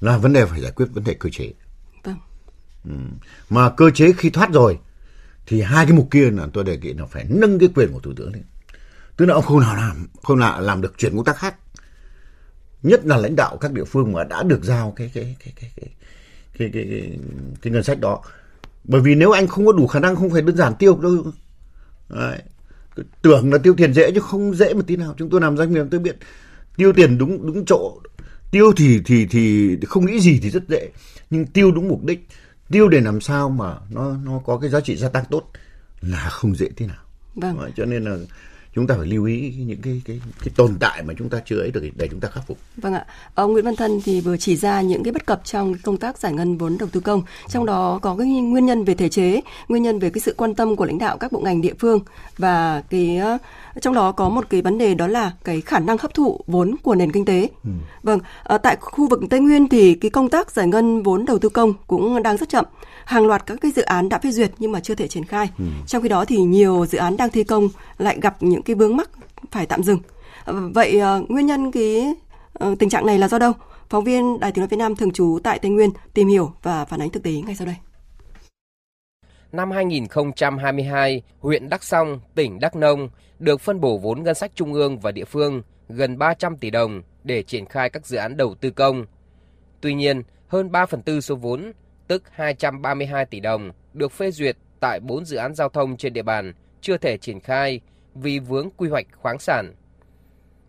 là 0.00 0.18
vấn 0.18 0.32
đề 0.32 0.46
phải 0.46 0.60
giải 0.60 0.72
quyết 0.72 0.86
vấn 0.92 1.04
đề 1.04 1.14
cơ 1.14 1.30
chế 1.32 1.52
vâng. 2.04 2.18
ừ. 2.84 2.90
mà 3.50 3.70
cơ 3.70 3.90
chế 3.90 4.12
khi 4.12 4.30
thoát 4.30 4.50
rồi 4.52 4.78
thì 5.46 5.62
hai 5.62 5.86
cái 5.86 5.96
mục 5.96 6.08
kia 6.10 6.30
là 6.30 6.46
tôi 6.52 6.64
đề 6.64 6.78
nghị 6.78 6.92
là 6.92 7.06
phải 7.06 7.26
nâng 7.28 7.58
cái 7.58 7.68
quyền 7.74 7.92
của 7.92 8.00
thủ 8.00 8.12
tướng 8.16 8.32
lên 8.32 8.42
tức 9.16 9.26
là 9.26 9.34
ông 9.34 9.44
không 9.44 9.60
nào 9.60 9.76
làm 9.76 10.06
không 10.22 10.38
nào 10.38 10.60
làm 10.60 10.80
được 10.80 10.98
chuyển 10.98 11.16
công 11.16 11.24
tác 11.24 11.36
khác 11.36 11.54
nhất 12.82 13.06
là 13.06 13.16
lãnh 13.16 13.36
đạo 13.36 13.56
các 13.56 13.72
địa 13.72 13.84
phương 13.84 14.12
mà 14.12 14.24
đã 14.24 14.42
được 14.42 14.64
giao 14.64 14.92
cái 14.96 15.10
cái 15.14 15.36
cái 15.44 15.52
cái 15.56 15.70
cái 15.76 15.88
cái, 16.58 16.70
cái, 16.72 16.84
cái, 16.90 17.18
cái 17.62 17.72
ngân 17.72 17.82
sách 17.82 18.00
đó 18.00 18.22
bởi 18.84 19.00
vì 19.00 19.14
nếu 19.14 19.30
anh 19.30 19.46
không 19.46 19.66
có 19.66 19.72
đủ 19.72 19.86
khả 19.86 20.00
năng 20.00 20.16
không 20.16 20.30
phải 20.30 20.42
đơn 20.42 20.56
giản 20.56 20.74
tiêu 20.78 20.98
đâu 21.02 21.32
Đấy. 22.08 22.38
tưởng 23.22 23.52
là 23.52 23.58
tiêu 23.58 23.74
tiền 23.76 23.94
dễ 23.94 24.10
chứ 24.14 24.20
không 24.20 24.54
dễ 24.54 24.74
một 24.74 24.82
tí 24.86 24.96
nào 24.96 25.14
chúng 25.18 25.30
tôi 25.30 25.40
làm 25.40 25.56
doanh 25.56 25.72
nghiệp 25.72 25.84
tôi 25.90 26.00
biết 26.00 26.16
tiêu 26.76 26.92
tiền 26.92 27.18
đúng 27.18 27.46
đúng 27.46 27.64
chỗ 27.64 28.00
tiêu 28.56 28.72
thì 28.76 29.00
thì 29.04 29.26
thì 29.26 29.76
không 29.86 30.06
nghĩ 30.06 30.20
gì 30.20 30.38
thì 30.42 30.50
rất 30.50 30.68
dễ. 30.68 30.88
Nhưng 31.30 31.46
tiêu 31.46 31.72
đúng 31.72 31.88
mục 31.88 32.04
đích. 32.04 32.28
Tiêu 32.70 32.88
để 32.88 33.00
làm 33.00 33.20
sao 33.20 33.48
mà 33.50 33.74
nó 33.90 34.16
nó 34.24 34.40
có 34.46 34.58
cái 34.58 34.70
giá 34.70 34.80
trị 34.80 34.96
gia 34.96 35.08
tăng 35.08 35.24
tốt 35.30 35.50
là 36.00 36.28
không 36.28 36.54
dễ 36.54 36.68
thế 36.76 36.86
nào. 36.86 37.02
Vâng. 37.34 37.70
Cho 37.76 37.84
nên 37.84 38.04
là 38.04 38.16
chúng 38.76 38.86
ta 38.86 38.94
phải 38.98 39.06
lưu 39.06 39.24
ý 39.24 39.54
những 39.58 39.80
cái 39.82 40.02
cái 40.04 40.20
cái 40.40 40.48
tồn 40.56 40.76
tại 40.80 41.02
mà 41.02 41.14
chúng 41.18 41.28
ta 41.28 41.40
chưa 41.46 41.60
ấy 41.60 41.70
được 41.70 41.84
để 41.96 42.08
chúng 42.10 42.20
ta 42.20 42.28
khắc 42.28 42.46
phục. 42.46 42.58
Vâng 42.76 42.94
ạ. 42.94 43.06
Ông 43.34 43.52
Nguyễn 43.52 43.64
Văn 43.64 43.76
Thân 43.76 44.00
thì 44.04 44.20
vừa 44.20 44.36
chỉ 44.36 44.56
ra 44.56 44.80
những 44.80 45.04
cái 45.04 45.12
bất 45.12 45.26
cập 45.26 45.44
trong 45.44 45.74
công 45.82 45.96
tác 45.96 46.18
giải 46.18 46.32
ngân 46.32 46.58
vốn 46.58 46.78
đầu 46.78 46.88
tư 46.92 47.00
công, 47.00 47.22
trong 47.48 47.66
đó 47.66 47.98
có 48.02 48.16
cái 48.16 48.26
nguyên 48.26 48.66
nhân 48.66 48.84
về 48.84 48.94
thể 48.94 49.08
chế, 49.08 49.40
nguyên 49.68 49.82
nhân 49.82 49.98
về 49.98 50.10
cái 50.10 50.20
sự 50.20 50.34
quan 50.36 50.54
tâm 50.54 50.76
của 50.76 50.84
lãnh 50.84 50.98
đạo 50.98 51.18
các 51.18 51.32
bộ 51.32 51.40
ngành 51.40 51.60
địa 51.60 51.74
phương 51.78 52.00
và 52.38 52.82
cái 52.90 53.20
trong 53.80 53.94
đó 53.94 54.12
có 54.12 54.28
một 54.28 54.50
cái 54.50 54.62
vấn 54.62 54.78
đề 54.78 54.94
đó 54.94 55.06
là 55.06 55.32
cái 55.44 55.60
khả 55.60 55.78
năng 55.78 55.98
hấp 55.98 56.14
thụ 56.14 56.40
vốn 56.46 56.76
của 56.82 56.94
nền 56.94 57.12
kinh 57.12 57.24
tế. 57.24 57.48
Ừ. 57.64 57.70
Vâng, 58.02 58.20
ở 58.42 58.58
tại 58.58 58.76
khu 58.80 59.08
vực 59.08 59.20
Tây 59.30 59.40
Nguyên 59.40 59.68
thì 59.68 59.94
cái 59.94 60.10
công 60.10 60.28
tác 60.28 60.50
giải 60.50 60.66
ngân 60.66 61.02
vốn 61.02 61.24
đầu 61.24 61.38
tư 61.38 61.48
công 61.48 61.74
cũng 61.86 62.22
đang 62.22 62.36
rất 62.36 62.48
chậm 62.48 62.64
hàng 63.04 63.26
loạt 63.26 63.46
các 63.46 63.58
cái 63.60 63.70
dự 63.70 63.82
án 63.82 64.08
đã 64.08 64.18
phê 64.18 64.30
duyệt 64.30 64.50
nhưng 64.58 64.72
mà 64.72 64.80
chưa 64.80 64.94
thể 64.94 65.08
triển 65.08 65.24
khai. 65.24 65.50
Ừ. 65.58 65.64
Trong 65.86 66.02
khi 66.02 66.08
đó 66.08 66.24
thì 66.24 66.36
nhiều 66.36 66.86
dự 66.86 66.98
án 66.98 67.16
đang 67.16 67.30
thi 67.30 67.44
công 67.44 67.68
lại 67.98 68.18
gặp 68.22 68.36
những 68.40 68.62
cái 68.66 68.76
vướng 68.76 68.96
mắc 68.96 69.10
phải 69.50 69.66
tạm 69.66 69.82
dừng. 69.82 69.98
Vậy 70.74 70.98
ờ, 70.98 71.22
nguyên 71.28 71.46
nhân 71.46 71.72
cái 71.72 72.14
ờ, 72.52 72.74
tình 72.78 72.88
trạng 72.88 73.06
này 73.06 73.18
là 73.18 73.28
do 73.28 73.38
đâu? 73.38 73.52
Phóng 73.88 74.04
viên 74.04 74.40
Đài 74.40 74.52
Tiếng 74.52 74.62
nói 74.62 74.68
Việt 74.68 74.76
Nam 74.76 74.96
thường 74.96 75.12
trú 75.12 75.38
tại 75.44 75.58
Tây 75.58 75.70
Nguyên 75.70 75.90
tìm 76.14 76.28
hiểu 76.28 76.52
và 76.62 76.84
phản 76.84 77.00
ánh 77.00 77.10
thực 77.10 77.22
tế 77.22 77.30
ngay 77.30 77.54
sau 77.54 77.66
đây. 77.66 77.76
Năm 79.52 79.70
2022, 79.70 81.22
huyện 81.40 81.68
Đắk 81.68 81.84
Song, 81.84 82.20
tỉnh 82.34 82.60
Đắk 82.60 82.76
Nông 82.76 83.08
được 83.38 83.60
phân 83.60 83.80
bổ 83.80 83.98
vốn 83.98 84.22
ngân 84.22 84.34
sách 84.34 84.52
trung 84.54 84.72
ương 84.72 84.98
và 84.98 85.12
địa 85.12 85.24
phương 85.24 85.62
gần 85.88 86.18
300 86.18 86.56
tỷ 86.56 86.70
đồng 86.70 87.02
để 87.24 87.42
triển 87.42 87.66
khai 87.66 87.90
các 87.90 88.06
dự 88.06 88.16
án 88.16 88.36
đầu 88.36 88.54
tư 88.54 88.70
công. 88.70 89.06
Tuy 89.80 89.94
nhiên, 89.94 90.22
hơn 90.48 90.72
3 90.72 90.86
phần 90.86 91.02
tư 91.02 91.20
số 91.20 91.34
vốn 91.34 91.72
tức 92.08 92.22
232 92.30 93.26
tỷ 93.26 93.40
đồng, 93.40 93.70
được 93.92 94.12
phê 94.12 94.30
duyệt 94.30 94.56
tại 94.80 95.00
4 95.00 95.24
dự 95.24 95.36
án 95.36 95.54
giao 95.54 95.68
thông 95.68 95.96
trên 95.96 96.12
địa 96.12 96.22
bàn 96.22 96.52
chưa 96.80 96.96
thể 96.96 97.18
triển 97.18 97.40
khai 97.40 97.80
vì 98.20 98.38
vướng 98.38 98.70
quy 98.76 98.88
hoạch 98.88 99.06
khoáng 99.12 99.38
sản. 99.38 99.74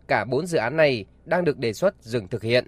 Cả 0.08 0.24
4 0.24 0.46
dự 0.46 0.58
án 0.58 0.76
này 0.76 1.04
đang 1.24 1.44
được 1.44 1.58
đề 1.58 1.72
xuất 1.72 1.94
dừng 2.00 2.28
thực 2.28 2.42
hiện. 2.42 2.66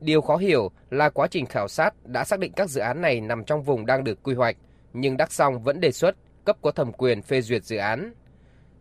Điều 0.00 0.20
khó 0.20 0.36
hiểu 0.36 0.70
là 0.90 1.10
quá 1.10 1.26
trình 1.30 1.46
khảo 1.46 1.68
sát 1.68 1.94
đã 2.06 2.24
xác 2.24 2.40
định 2.40 2.52
các 2.56 2.70
dự 2.70 2.80
án 2.80 3.00
này 3.00 3.20
nằm 3.20 3.44
trong 3.44 3.62
vùng 3.62 3.86
đang 3.86 4.04
được 4.04 4.22
quy 4.22 4.34
hoạch, 4.34 4.56
nhưng 4.92 5.16
Đắk 5.16 5.32
Song 5.32 5.62
vẫn 5.62 5.80
đề 5.80 5.92
xuất 5.92 6.16
cấp 6.44 6.56
có 6.62 6.70
thẩm 6.70 6.92
quyền 6.92 7.22
phê 7.22 7.40
duyệt 7.40 7.64
dự 7.64 7.76
án. 7.76 8.12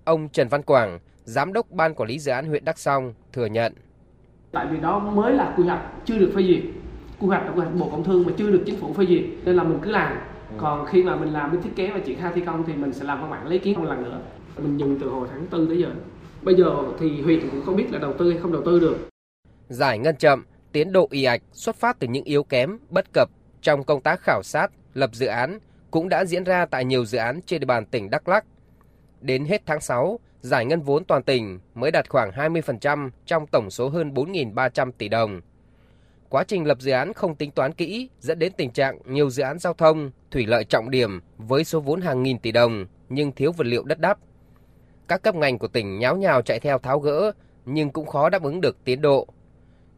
Ông 0.03 0.29
Trần 0.29 0.47
Văn 0.47 0.63
Quảng, 0.63 0.99
Giám 1.23 1.53
đốc 1.53 1.71
Ban 1.71 1.93
Quản 1.93 2.09
lý 2.09 2.19
Dự 2.19 2.31
án 2.31 2.47
huyện 2.47 2.65
Đắk 2.65 2.79
Song, 2.79 3.13
thừa 3.33 3.45
nhận. 3.45 3.73
Tại 4.51 4.67
vì 4.71 4.77
đó 4.77 4.99
mới 4.99 5.33
là 5.33 5.53
quy 5.57 5.63
hoạch, 5.63 5.81
chưa 6.05 6.17
được 6.17 6.31
phê 6.35 6.43
duyệt 6.43 6.63
quy 7.19 7.27
hoạch 7.27 7.45
là 7.45 7.51
quy 7.51 7.59
hoạch 7.59 7.75
bộ 7.75 7.89
công 7.91 8.03
thương 8.03 8.23
mà 8.25 8.31
chưa 8.37 8.51
được 8.51 8.63
chính 8.65 8.75
phủ 8.75 8.93
phê 8.93 9.05
duyệt 9.05 9.23
nên 9.45 9.55
là 9.55 9.63
mình 9.63 9.79
cứ 9.81 9.91
làm 9.91 10.13
ừ. 10.49 10.55
còn 10.57 10.85
khi 10.85 11.03
mà 11.03 11.15
mình 11.15 11.33
làm 11.33 11.51
cái 11.51 11.61
thiết 11.63 11.75
kế 11.75 11.91
và 11.91 11.99
triển 11.99 12.19
khai 12.19 12.31
thi 12.35 12.41
công 12.45 12.63
thì 12.67 12.73
mình 12.73 12.93
sẽ 12.93 13.05
làm 13.05 13.21
văn 13.21 13.31
bản 13.31 13.47
lấy 13.47 13.59
kiến 13.59 13.79
một 13.79 13.85
lần 13.85 14.03
nữa 14.03 14.19
mình 14.59 14.77
dùng 14.77 14.97
từ 15.01 15.09
hồi 15.09 15.27
tháng 15.31 15.47
4 15.51 15.67
tới 15.67 15.77
giờ 15.79 15.89
bây 16.41 16.55
giờ 16.55 16.75
thì 16.99 17.21
huyện 17.21 17.49
cũng 17.51 17.61
không 17.65 17.75
biết 17.75 17.85
là 17.91 17.99
đầu 17.99 18.13
tư 18.19 18.31
hay 18.31 18.39
không 18.41 18.51
đầu 18.51 18.61
tư 18.65 18.79
được 18.79 18.97
giải 19.69 19.99
ngân 19.99 20.15
chậm 20.15 20.45
tiến 20.71 20.91
độ 20.91 21.07
y 21.11 21.23
ạch 21.23 21.41
xuất 21.53 21.75
phát 21.75 21.99
từ 21.99 22.07
những 22.07 22.23
yếu 22.23 22.43
kém 22.43 22.77
bất 22.89 23.13
cập 23.13 23.29
trong 23.61 23.83
công 23.83 24.01
tác 24.01 24.19
khảo 24.21 24.43
sát 24.43 24.71
lập 24.93 25.09
dự 25.13 25.25
án 25.25 25.59
cũng 25.91 26.09
đã 26.09 26.25
diễn 26.25 26.43
ra 26.43 26.65
tại 26.65 26.85
nhiều 26.85 27.05
dự 27.05 27.17
án 27.17 27.39
trên 27.45 27.59
địa 27.59 27.65
bàn 27.65 27.85
tỉnh 27.85 28.09
Đắk 28.09 28.27
Lắk. 28.27 28.45
Đến 29.21 29.45
hết 29.45 29.61
tháng 29.65 29.81
6, 29.81 30.19
giải 30.41 30.65
ngân 30.65 30.81
vốn 30.81 31.05
toàn 31.05 31.23
tỉnh 31.23 31.59
mới 31.75 31.91
đạt 31.91 32.09
khoảng 32.09 32.31
20% 32.31 33.09
trong 33.25 33.47
tổng 33.47 33.69
số 33.69 33.89
hơn 33.89 34.13
4.300 34.13 34.91
tỷ 34.97 35.09
đồng. 35.09 35.41
Quá 36.29 36.43
trình 36.43 36.65
lập 36.65 36.77
dự 36.81 36.91
án 36.91 37.13
không 37.13 37.35
tính 37.35 37.51
toán 37.51 37.73
kỹ 37.73 38.09
dẫn 38.19 38.39
đến 38.39 38.53
tình 38.57 38.71
trạng 38.71 38.99
nhiều 39.05 39.29
dự 39.29 39.43
án 39.43 39.59
giao 39.59 39.73
thông, 39.73 40.11
thủy 40.31 40.45
lợi 40.45 40.63
trọng 40.63 40.89
điểm 40.89 41.21
với 41.37 41.63
số 41.63 41.79
vốn 41.79 42.01
hàng 42.01 42.23
nghìn 42.23 42.39
tỷ 42.39 42.51
đồng 42.51 42.85
nhưng 43.09 43.31
thiếu 43.31 43.51
vật 43.51 43.67
liệu 43.67 43.83
đất 43.83 43.99
đắp. 43.99 44.19
Các 45.07 45.21
cấp 45.21 45.35
ngành 45.35 45.59
của 45.59 45.67
tỉnh 45.67 45.99
nháo 45.99 46.17
nhào 46.17 46.41
chạy 46.41 46.59
theo 46.59 46.79
tháo 46.79 46.99
gỡ 46.99 47.31
nhưng 47.65 47.89
cũng 47.89 48.07
khó 48.07 48.29
đáp 48.29 48.43
ứng 48.43 48.61
được 48.61 48.77
tiến 48.83 49.01
độ. 49.01 49.27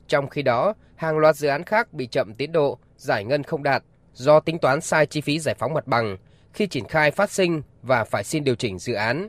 Trong 0.07 0.29
khi 0.29 0.41
đó, 0.41 0.73
hàng 0.95 1.17
loạt 1.17 1.35
dự 1.35 1.47
án 1.47 1.63
khác 1.63 1.93
bị 1.93 2.07
chậm 2.07 2.33
tiến 2.37 2.51
độ, 2.51 2.77
giải 2.97 3.23
ngân 3.23 3.43
không 3.43 3.63
đạt 3.63 3.83
do 4.13 4.39
tính 4.39 4.59
toán 4.59 4.81
sai 4.81 5.05
chi 5.05 5.21
phí 5.21 5.39
giải 5.39 5.55
phóng 5.59 5.73
mặt 5.73 5.87
bằng 5.87 6.17
khi 6.53 6.67
triển 6.67 6.87
khai 6.87 7.11
phát 7.11 7.31
sinh 7.31 7.61
và 7.81 8.03
phải 8.03 8.23
xin 8.23 8.43
điều 8.43 8.55
chỉnh 8.55 8.79
dự 8.79 8.93
án. 8.93 9.27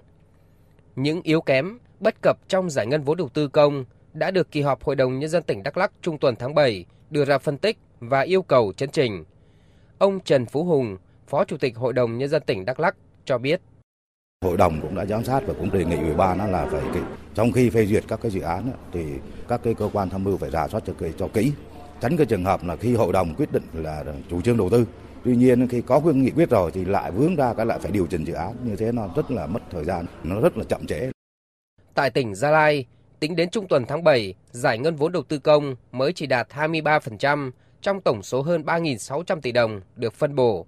Những 0.97 1.21
yếu 1.23 1.41
kém, 1.41 1.79
bất 2.01 2.15
cập 2.23 2.37
trong 2.49 2.71
giải 2.71 2.87
ngân 2.87 3.03
vốn 3.03 3.17
đầu 3.17 3.29
tư 3.29 3.49
công 3.49 3.85
đã 4.13 4.31
được 4.31 4.51
kỳ 4.51 4.61
họp 4.61 4.85
Hội 4.85 4.97
đồng 4.97 5.19
Nhân 5.19 5.31
dân 5.31 5.43
tỉnh 5.43 5.63
Đắk 5.63 5.77
Lắc 5.77 5.93
trung 6.03 6.19
tuần 6.19 6.37
tháng 6.37 6.55
7 6.55 6.85
đưa 7.11 7.25
ra 7.25 7.39
phân 7.39 7.59
tích 7.59 7.79
và 8.01 8.21
yêu 8.21 8.43
cầu 8.43 8.73
chấn 8.73 8.91
trình. 8.91 9.25
Ông 9.99 10.21
Trần 10.21 10.47
Phú 10.47 10.65
Hùng, 10.65 10.97
Phó 11.27 11.45
Chủ 11.45 11.57
tịch 11.57 11.77
Hội 11.77 11.93
đồng 11.93 12.19
Nhân 12.19 12.29
dân 12.29 12.43
tỉnh 12.47 12.65
Đắk 12.65 12.81
Lắc 12.81 12.97
cho 13.25 13.39
biết. 13.39 13.61
Hội 14.45 14.57
đồng 14.57 14.81
cũng 14.81 14.95
đã 14.95 15.07
giám 15.07 15.25
sát 15.25 15.41
và 15.47 15.55
cũng 15.59 15.71
đề 15.71 15.85
nghị 15.85 15.97
ủy 15.97 16.15
ban 16.15 16.53
là 16.53 16.67
phải 16.67 16.83
trong 17.35 17.53
khi 17.53 17.71
phê 17.71 17.87
duyệt 17.87 18.05
các 18.09 18.21
cái 18.23 18.31
dự 18.31 18.41
án 18.41 18.73
thì 18.93 19.05
các 19.49 19.61
cái 19.65 19.75
cơ 19.75 19.91
quan 19.93 20.11
tham 20.11 20.25
mưu 20.25 20.37
phải 20.37 20.51
rà 20.51 20.69
soát 20.69 20.83
cho, 20.87 20.93
cho 21.19 21.29
kỹ. 21.29 21.53
Tránh 22.01 22.17
cái 22.17 22.27
trường 22.27 22.45
hợp 22.45 22.65
là 22.65 22.77
khi 22.77 22.95
hội 22.95 23.13
đồng 23.13 23.35
quyết 23.35 23.53
định 23.53 23.63
là 23.75 24.05
chủ 24.31 24.43
trương 24.43 24.57
đầu 24.57 24.71
tư. 24.71 24.87
Tuy 25.25 25.37
nhiên 25.37 25.69
khi 25.69 25.83
có 25.83 26.01
quyết 26.01 26.15
nghị 26.15 26.31
quyết 26.31 26.51
rồi 26.51 26.71
thì 26.75 26.85
lại 26.85 27.11
vướng 27.11 27.37
ra 27.37 27.55
cái 27.55 27.67
lại 27.67 27.79
phải 27.79 27.91
điều 27.91 28.07
chỉnh 28.07 28.25
dự 28.25 28.33
án. 28.33 28.55
Như 28.65 28.77
thế 28.77 28.93
nó 28.93 29.09
rất 29.17 29.31
là 29.31 29.47
mất 29.47 29.63
thời 29.71 29.85
gian 29.85 30.07
nó 30.25 30.41
rất 30.41 30.57
là 30.57 30.65
chậm 30.65 30.87
trễ. 30.87 31.11
Tại 31.95 32.11
tỉnh 32.11 32.35
Gia 32.35 32.51
Lai 32.51 32.87
Tính 33.21 33.37
đến 33.37 33.51
trung 33.51 33.69
tuần 33.69 33.85
tháng 33.89 34.05
7, 34.05 34.35
giải 34.51 34.79
ngân 34.79 34.97
vốn 34.97 35.13
đầu 35.13 35.23
tư 35.23 35.39
công 35.39 35.77
mới 35.93 36.13
chỉ 36.13 36.27
đạt 36.27 36.49
23% 36.51 37.51
trong 37.83 38.01
tổng 38.01 38.23
số 38.23 38.43
hơn 38.43 38.63
3.600 38.63 39.41
tỷ 39.41 39.53
đồng 39.53 39.81
được 39.97 40.15
phân 40.15 40.35
bổ. 40.35 40.67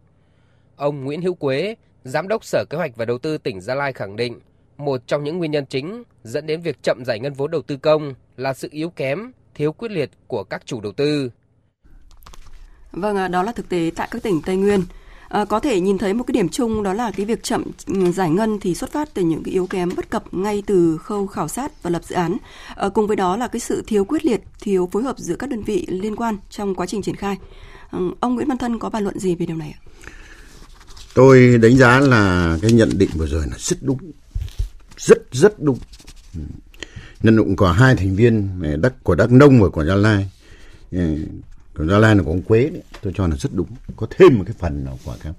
Ông 0.77 1.05
Nguyễn 1.05 1.23
Hữu 1.23 1.35
Quế, 1.35 1.75
Giám 2.05 2.29
đốc 2.29 2.45
Sở 2.45 2.65
Kế 2.71 2.79
hoạch 2.79 2.97
và 2.97 3.05
Đầu 3.05 3.19
tư 3.19 3.39
tỉnh 3.39 3.61
Gia 3.61 3.75
Lai 3.75 3.93
khẳng 3.93 4.17
định, 4.17 4.41
một 4.77 5.07
trong 5.07 5.25
những 5.25 5.39
nguyên 5.39 5.51
nhân 5.51 5.67
chính 5.67 6.03
dẫn 6.25 6.47
đến 6.47 6.61
việc 6.61 6.83
chậm 6.83 7.03
giải 7.07 7.21
ngân 7.21 7.33
vốn 7.33 7.51
đầu 7.51 7.63
tư 7.63 7.77
công 7.77 8.15
là 8.37 8.55
sự 8.55 8.69
yếu 8.71 8.91
kém, 8.91 9.33
thiếu 9.55 9.73
quyết 9.73 9.91
liệt 9.91 10.11
của 10.27 10.45
các 10.45 10.63
chủ 10.67 10.81
đầu 10.81 10.93
tư. 10.93 11.31
Vâng, 12.93 13.33
đó 13.33 13.43
là 13.43 13.53
thực 13.53 13.69
tế 13.69 13.91
tại 13.97 14.09
các 14.11 14.23
tỉnh 14.23 14.41
Tây 14.47 14.57
Nguyên. 14.57 14.83
À, 15.29 15.45
có 15.45 15.61
thể 15.61 15.81
nhìn 15.81 15.99
thấy 15.99 16.15
một 16.15 16.25
cái 16.27 16.33
điểm 16.33 16.49
chung 16.49 16.83
đó 16.83 16.93
là 16.93 17.11
cái 17.17 17.27
việc 17.27 17.43
chậm 17.43 17.65
ừ, 17.87 18.13
giải 18.13 18.31
ngân 18.31 18.61
thì 18.61 18.75
xuất 18.75 18.93
phát 18.93 19.15
từ 19.15 19.23
những 19.23 19.43
cái 19.43 19.53
yếu 19.53 19.67
kém 19.67 19.91
bất 19.97 20.11
cập 20.11 20.35
ngay 20.35 20.63
từ 20.67 20.99
khâu 20.99 21.27
khảo 21.27 21.49
sát 21.49 21.83
và 21.83 21.91
lập 21.91 22.05
dự 22.05 22.15
án. 22.15 22.37
À, 22.77 22.89
cùng 22.89 23.07
với 23.07 23.17
đó 23.17 23.37
là 23.37 23.49
cái 23.49 23.61
sự 23.61 23.83
thiếu 23.87 24.05
quyết 24.05 24.25
liệt, 24.25 24.41
thiếu 24.61 24.89
phối 24.93 25.03
hợp 25.03 25.19
giữa 25.19 25.37
các 25.37 25.51
đơn 25.51 25.63
vị 25.63 25.87
liên 25.89 26.17
quan 26.17 26.37
trong 26.51 26.75
quá 26.75 26.87
trình 26.87 27.03
triển 27.03 27.17
khai. 27.17 27.37
À, 27.91 27.99
ông 28.21 28.35
Nguyễn 28.35 28.49
Văn 28.49 28.59
Thân 28.59 28.79
có 28.79 28.91
bàn 28.91 29.03
luận 29.03 29.19
gì 29.19 29.35
về 29.35 29.47
điều 29.47 29.57
này 29.57 29.75
ạ? 29.79 29.82
Tôi 31.15 31.59
đánh 31.59 31.77
giá 31.77 32.01
là 32.01 32.59
cái 32.63 32.73
nhận 32.73 32.99
định 32.99 33.11
vừa 33.15 33.27
rồi 33.27 33.47
là 33.51 33.57
rất 33.59 33.83
đúng, 33.83 34.13
rất 34.99 35.19
rất 35.33 35.63
đúng. 35.63 35.79
Ừ. 36.35 36.41
Nhận 37.23 37.37
định 37.37 37.57
của 37.57 37.73
hai 37.73 37.97
thành 37.97 38.17
viên 38.17 38.63
đắc 38.83 38.93
của 39.03 39.15
Đắk 39.15 39.31
Nông 39.31 39.63
và 39.63 39.69
của 39.69 39.85
Gia 39.85 39.95
Lai 39.95 40.31
ừ. 40.91 41.17
của 41.77 41.87
Gia 41.87 41.99
Lai 41.99 42.17
là 42.17 42.23
của 42.23 42.31
ông 42.31 42.43
Quế 42.43 42.71
đấy, 42.71 42.83
tôi 43.03 43.13
cho 43.17 43.27
là 43.27 43.37
rất 43.37 43.51
đúng. 43.55 43.69
Có 43.97 44.07
thêm 44.11 44.39
một 44.39 44.45
cái 44.47 44.55
phần 44.59 44.85
nào 44.85 44.99
của 45.05 45.17
các 45.23 45.35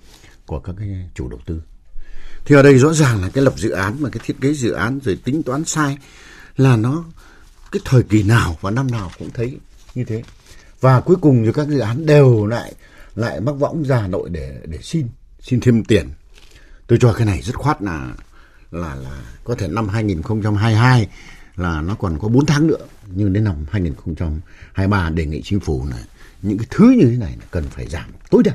của 0.46 0.60
các 0.60 0.76
cái 0.80 1.10
chủ 1.16 1.30
đầu 1.30 1.40
tư. 1.46 1.62
Thì 2.46 2.56
ở 2.56 2.62
đây 2.62 2.78
rõ 2.78 2.94
ràng 2.94 3.22
là 3.22 3.30
cái 3.30 3.44
lập 3.44 3.54
dự 3.58 3.70
án 3.70 3.96
mà 4.00 4.10
cái 4.10 4.22
thiết 4.26 4.42
kế 4.42 4.54
dự 4.54 4.72
án 4.72 5.00
rồi 5.04 5.20
tính 5.24 5.44
toán 5.44 5.66
sai 5.66 5.98
là 6.58 6.76
nó 6.76 7.04
cái 7.72 7.82
thời 7.86 8.04
kỳ 8.04 8.24
nào 8.24 8.58
và 8.62 8.72
năm 8.72 8.92
nào 8.92 9.12
cũng 9.20 9.30
thấy 9.34 9.58
như 9.96 10.04
thế. 10.04 10.24
Và 10.82 11.02
cuối 11.02 11.16
cùng 11.22 11.44
thì 11.46 11.52
các 11.54 11.68
dự 11.68 11.80
án 11.80 12.06
đều 12.06 12.46
lại 12.46 12.74
lại 13.16 13.42
mắc 13.42 13.52
võng 13.52 13.84
ra 13.84 14.00
Hà 14.00 14.08
Nội 14.08 14.30
để 14.30 14.60
để 14.66 14.78
xin 14.82 15.08
xin 15.44 15.60
thêm 15.60 15.84
tiền. 15.84 16.10
Tôi 16.88 17.00
cho 17.02 17.14
cái 17.14 17.26
này 17.26 17.42
rất 17.42 17.56
khoát 17.56 17.82
là 17.82 18.14
là 18.72 18.96
là 18.96 19.22
có 19.44 19.56
thể 19.56 19.68
năm 19.68 19.88
2022 19.88 21.08
là 21.56 21.82
nó 21.82 21.96
còn 21.96 22.20
có 22.20 22.28
4 22.28 22.46
tháng 22.46 22.68
nữa. 22.68 22.78
Nhưng 23.16 23.34
đến 23.34 23.44
năm 23.44 23.56
2023 23.72 25.10
đề 25.10 25.26
nghị 25.26 25.42
chính 25.44 25.60
phủ 25.60 25.86
này 25.90 26.04
những 26.42 26.58
cái 26.58 26.68
thứ 26.70 26.96
như 26.98 27.06
thế 27.06 27.18
này 27.18 27.38
cần 27.52 27.64
phải 27.70 27.88
giảm 27.88 28.10
tối 28.30 28.44
đa. 28.44 28.54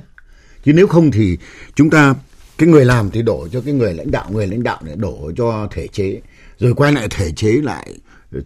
Chứ 0.64 0.73
nếu 0.73 0.87
không 0.87 1.11
thì 1.11 1.38
chúng 1.75 1.90
ta 1.90 2.14
cái 2.59 2.68
người 2.68 2.85
làm 2.85 3.11
thì 3.11 3.23
đổ 3.23 3.49
cho 3.52 3.61
cái 3.61 3.75
người 3.75 3.95
lãnh 3.95 4.11
đạo 4.11 4.30
người 4.30 4.47
lãnh 4.47 4.62
đạo 4.62 4.80
lại 4.85 4.97
đổ 4.97 5.33
cho 5.37 5.68
thể 5.71 5.88
chế. 5.88 6.21
Rồi 6.59 6.75
quay 6.75 6.92
lại 6.92 7.09
thể 7.11 7.33
chế 7.33 7.52
lại 7.52 7.95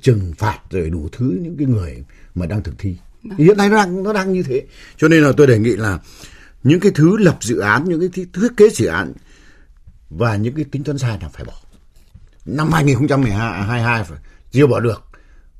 trừng 0.02 0.32
phạt 0.38 0.58
rồi 0.70 0.90
đủ 0.90 1.08
thứ 1.12 1.38
những 1.42 1.56
cái 1.56 1.66
người 1.66 2.04
mà 2.34 2.46
đang 2.46 2.62
thực 2.62 2.78
thi. 2.78 2.96
Vâng. 3.22 3.38
hiện 3.38 3.56
nay 3.56 3.68
nó 3.68 3.76
đang 3.76 4.02
nó 4.02 4.12
đang 4.12 4.32
như 4.32 4.42
thế. 4.42 4.62
Cho 4.96 5.08
nên 5.08 5.22
là 5.22 5.32
tôi 5.36 5.46
đề 5.46 5.58
nghị 5.58 5.76
là 5.76 5.98
những 6.62 6.80
cái 6.80 6.92
thứ 6.94 7.16
lập 7.16 7.36
dự 7.40 7.58
án 7.58 7.84
những 7.84 8.00
cái 8.00 8.26
thiết 8.34 8.48
kế 8.56 8.68
dự 8.70 8.86
án 8.86 9.12
và 10.10 10.36
những 10.36 10.54
cái 10.54 10.64
tính 10.64 10.84
toán 10.84 10.98
sai 10.98 11.18
là 11.22 11.28
phải 11.28 11.44
bỏ. 11.44 11.52
Năm 12.44 12.72
2022 12.72 14.04
phải 14.04 14.18
chưa 14.50 14.66
bỏ 14.66 14.80
được 14.80 15.02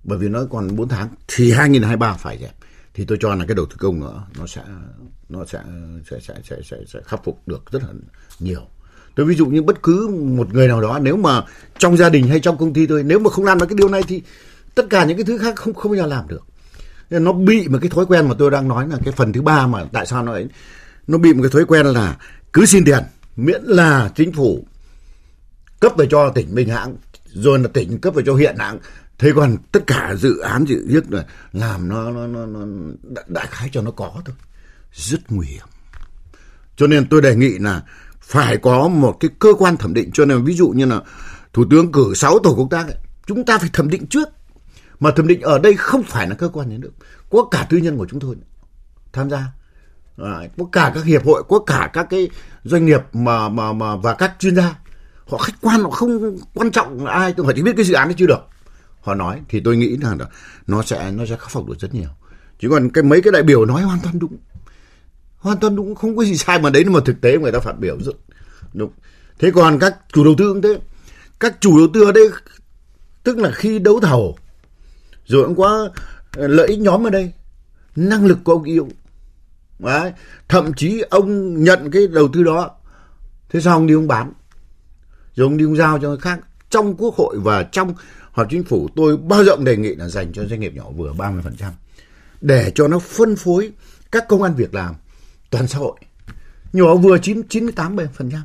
bởi 0.04 0.18
vì 0.18 0.28
nó 0.28 0.44
còn 0.50 0.76
4 0.76 0.88
tháng 0.88 1.08
thì 1.28 1.52
2023 1.52 2.12
phải 2.12 2.38
dẹp. 2.38 2.54
Thì 2.94 3.04
tôi 3.04 3.18
cho 3.20 3.34
là 3.34 3.44
cái 3.48 3.54
đầu 3.54 3.66
tư 3.66 3.76
công 3.78 4.00
nữa 4.00 4.24
nó 4.38 4.46
sẽ 4.46 4.62
nó 5.28 5.44
sẽ 5.44 5.62
sẽ 6.10 6.18
sẽ 6.20 6.34
sẽ 6.44 6.56
sẽ, 6.64 6.76
sẽ 6.86 7.00
khắc 7.06 7.24
phục 7.24 7.48
được 7.48 7.72
rất 7.72 7.82
là 7.82 7.88
nhiều. 8.38 8.60
Tôi 9.14 9.26
ví 9.26 9.34
dụ 9.34 9.46
như 9.46 9.62
bất 9.62 9.82
cứ 9.82 10.08
một 10.08 10.54
người 10.54 10.68
nào 10.68 10.80
đó 10.80 10.98
nếu 11.02 11.16
mà 11.16 11.42
trong 11.78 11.96
gia 11.96 12.08
đình 12.08 12.28
hay 12.28 12.40
trong 12.40 12.58
công 12.58 12.72
ty 12.72 12.86
tôi 12.86 13.02
nếu 13.02 13.18
mà 13.18 13.30
không 13.30 13.44
làm 13.44 13.58
được 13.58 13.66
cái 13.66 13.76
điều 13.76 13.88
này 13.88 14.02
thì 14.08 14.22
tất 14.74 14.86
cả 14.90 15.04
những 15.04 15.16
cái 15.16 15.24
thứ 15.24 15.38
khác 15.38 15.56
không 15.56 15.74
không 15.74 15.92
bao 15.92 15.96
giờ 15.96 16.06
làm 16.06 16.28
được. 16.28 16.46
Nên 17.10 17.24
nó 17.24 17.32
bị 17.32 17.68
một 17.68 17.78
cái 17.82 17.90
thói 17.90 18.06
quen 18.06 18.28
mà 18.28 18.34
tôi 18.38 18.50
đang 18.50 18.68
nói 18.68 18.88
là 18.88 18.98
cái 19.04 19.14
phần 19.16 19.32
thứ 19.32 19.42
ba 19.42 19.66
mà 19.66 19.84
tại 19.92 20.06
sao 20.06 20.22
nó 20.22 20.32
ấy 20.32 20.46
nó 21.06 21.18
bị 21.18 21.32
một 21.34 21.42
cái 21.42 21.50
thói 21.50 21.64
quen 21.64 21.86
là 21.86 22.16
cứ 22.52 22.66
xin 22.66 22.84
tiền 22.84 23.02
miễn 23.36 23.62
là 23.64 24.10
chính 24.14 24.32
phủ 24.32 24.66
cấp 25.80 25.92
về 25.98 26.06
cho 26.10 26.30
tỉnh 26.30 26.54
Bình 26.54 26.68
Hãng 26.68 26.96
rồi 27.32 27.58
là 27.58 27.68
tỉnh 27.68 27.98
cấp 27.98 28.14
về 28.14 28.22
cho 28.26 28.32
huyện 28.32 28.56
Hãng. 28.58 28.78
Thế 29.18 29.32
còn 29.36 29.56
tất 29.72 29.80
cả 29.86 30.14
dự 30.18 30.38
án 30.38 30.64
dự 30.64 30.84
nhất 30.88 31.04
là 31.10 31.26
làm 31.52 31.88
nó 31.88 32.10
nó 32.10 32.26
nó, 32.26 32.46
nó 32.46 32.66
đại 33.26 33.46
khái 33.50 33.68
cho 33.72 33.82
nó 33.82 33.90
có 33.90 34.12
thôi. 34.24 34.34
Rất 34.92 35.20
nguy 35.28 35.46
hiểm. 35.46 35.66
Cho 36.76 36.86
nên 36.86 37.08
tôi 37.08 37.22
đề 37.22 37.36
nghị 37.36 37.58
là 37.58 37.82
phải 38.20 38.56
có 38.56 38.88
một 38.88 39.16
cái 39.20 39.30
cơ 39.38 39.54
quan 39.58 39.76
thẩm 39.76 39.94
định. 39.94 40.10
Cho 40.12 40.24
nên 40.24 40.44
ví 40.44 40.54
dụ 40.54 40.68
như 40.68 40.84
là 40.84 41.00
thủ 41.52 41.64
tướng 41.70 41.92
cử 41.92 42.12
6 42.14 42.38
tổ 42.38 42.54
công 42.54 42.68
tác 42.68 42.86
ấy, 42.86 42.96
chúng 43.26 43.44
ta 43.44 43.58
phải 43.58 43.70
thẩm 43.72 43.88
định 43.88 44.06
trước. 44.06 44.28
Mà 45.00 45.10
thẩm 45.10 45.26
định 45.26 45.40
ở 45.40 45.58
đây 45.58 45.76
không 45.76 46.02
phải 46.02 46.28
là 46.28 46.34
cơ 46.34 46.48
quan 46.48 46.68
nhà 46.68 46.76
nước 46.78 46.92
có 47.30 47.48
cả 47.50 47.66
tư 47.70 47.76
nhân 47.76 47.98
của 47.98 48.06
chúng 48.10 48.20
tôi 48.20 48.36
tham 49.12 49.30
gia 49.30 49.46
à, 50.22 50.48
có 50.58 50.64
cả 50.72 50.92
các 50.94 51.04
hiệp 51.04 51.24
hội 51.24 51.42
có 51.48 51.58
cả 51.58 51.90
các 51.92 52.06
cái 52.10 52.30
doanh 52.64 52.86
nghiệp 52.86 53.00
mà 53.12 53.48
mà 53.48 53.72
mà 53.72 53.96
và 53.96 54.14
các 54.14 54.32
chuyên 54.38 54.56
gia. 54.56 54.74
Họ 55.26 55.38
khách 55.38 55.54
quan 55.60 55.82
họ 55.82 55.90
không 55.90 56.38
quan 56.54 56.70
trọng 56.70 57.04
là 57.04 57.12
ai. 57.12 57.34
Tôi 57.36 57.46
phải 57.46 57.54
chỉ 57.56 57.62
biết 57.62 57.72
cái 57.76 57.84
dự 57.84 57.94
án 57.94 58.08
đấy 58.08 58.14
chưa 58.18 58.26
được? 58.26 58.46
Họ 59.00 59.14
nói 59.14 59.40
thì 59.48 59.60
tôi 59.60 59.76
nghĩ 59.76 59.96
rằng 59.96 60.18
là 60.18 60.26
nó 60.66 60.82
sẽ 60.82 61.12
nó 61.12 61.26
sẽ 61.26 61.36
khắc 61.36 61.50
phục 61.50 61.68
được 61.68 61.80
rất 61.80 61.94
nhiều. 61.94 62.08
Chứ 62.58 62.68
còn 62.70 62.90
cái 62.90 63.04
mấy 63.04 63.22
cái 63.22 63.32
đại 63.32 63.42
biểu 63.42 63.64
nói 63.64 63.82
hoàn 63.82 63.98
toàn 64.02 64.18
đúng. 64.18 64.36
Hoàn 65.36 65.58
toàn 65.58 65.76
đúng 65.76 65.94
không 65.94 66.16
có 66.16 66.24
gì 66.24 66.36
sai 66.36 66.58
mà 66.58 66.70
đấy 66.70 66.84
là 66.84 66.90
một 66.90 67.04
thực 67.06 67.20
tế 67.20 67.38
người 67.38 67.52
ta 67.52 67.58
phát 67.60 67.78
biểu 67.78 67.98
rất 68.00 68.16
đúng. 68.72 68.90
Thế 69.38 69.50
còn 69.50 69.78
các 69.78 69.96
chủ 70.12 70.24
đầu 70.24 70.34
tư 70.38 70.52
cũng 70.52 70.62
thế. 70.62 70.78
Các 71.40 71.56
chủ 71.60 71.78
đầu 71.78 71.88
tư 71.94 72.04
ở 72.04 72.12
đây 72.12 72.30
tức 73.22 73.38
là 73.38 73.50
khi 73.50 73.78
đấu 73.78 74.00
thầu 74.00 74.36
rồi 75.24 75.44
cũng 75.44 75.56
có 75.56 75.88
ờ, 76.36 76.48
lợi 76.48 76.68
ích 76.68 76.78
nhóm 76.78 77.06
ở 77.06 77.10
đây 77.10 77.32
năng 77.96 78.26
lực 78.26 78.38
của 78.44 78.52
ông 78.52 78.62
yêu 78.62 78.88
Đấy. 79.82 80.12
thậm 80.48 80.74
chí 80.74 81.02
ông 81.10 81.62
nhận 81.64 81.90
cái 81.90 82.06
đầu 82.06 82.28
tư 82.32 82.42
đó. 82.42 82.70
Thế 83.48 83.60
sao 83.60 83.76
ông 83.76 83.86
đi 83.86 83.94
ông 83.94 84.08
bán? 84.08 84.32
Rồi 85.34 85.46
ông 85.46 85.56
đi 85.56 85.64
ông 85.64 85.76
giao 85.76 85.98
cho 85.98 86.08
người 86.08 86.18
khác. 86.18 86.40
Trong 86.70 86.96
quốc 86.96 87.14
hội 87.14 87.36
và 87.38 87.62
trong 87.62 87.94
họp 88.32 88.46
chính 88.50 88.64
phủ 88.64 88.88
tôi 88.96 89.16
bao 89.16 89.44
rộng 89.44 89.64
đề 89.64 89.76
nghị 89.76 89.94
là 89.94 90.08
dành 90.08 90.32
cho 90.32 90.44
doanh 90.44 90.60
nghiệp 90.60 90.72
nhỏ 90.74 90.90
vừa 90.96 91.12
30% 91.12 91.40
để 92.40 92.72
cho 92.74 92.88
nó 92.88 92.98
phân 92.98 93.36
phối 93.36 93.72
các 94.10 94.28
công 94.28 94.42
an 94.42 94.54
việc 94.54 94.74
làm 94.74 94.94
toàn 95.50 95.68
xã 95.68 95.78
hội. 95.78 95.96
Nhỏ 96.72 96.94
vừa 96.94 97.18
9 97.18 97.42
98 97.48 97.96
phần 98.14 98.30
trăm. 98.30 98.42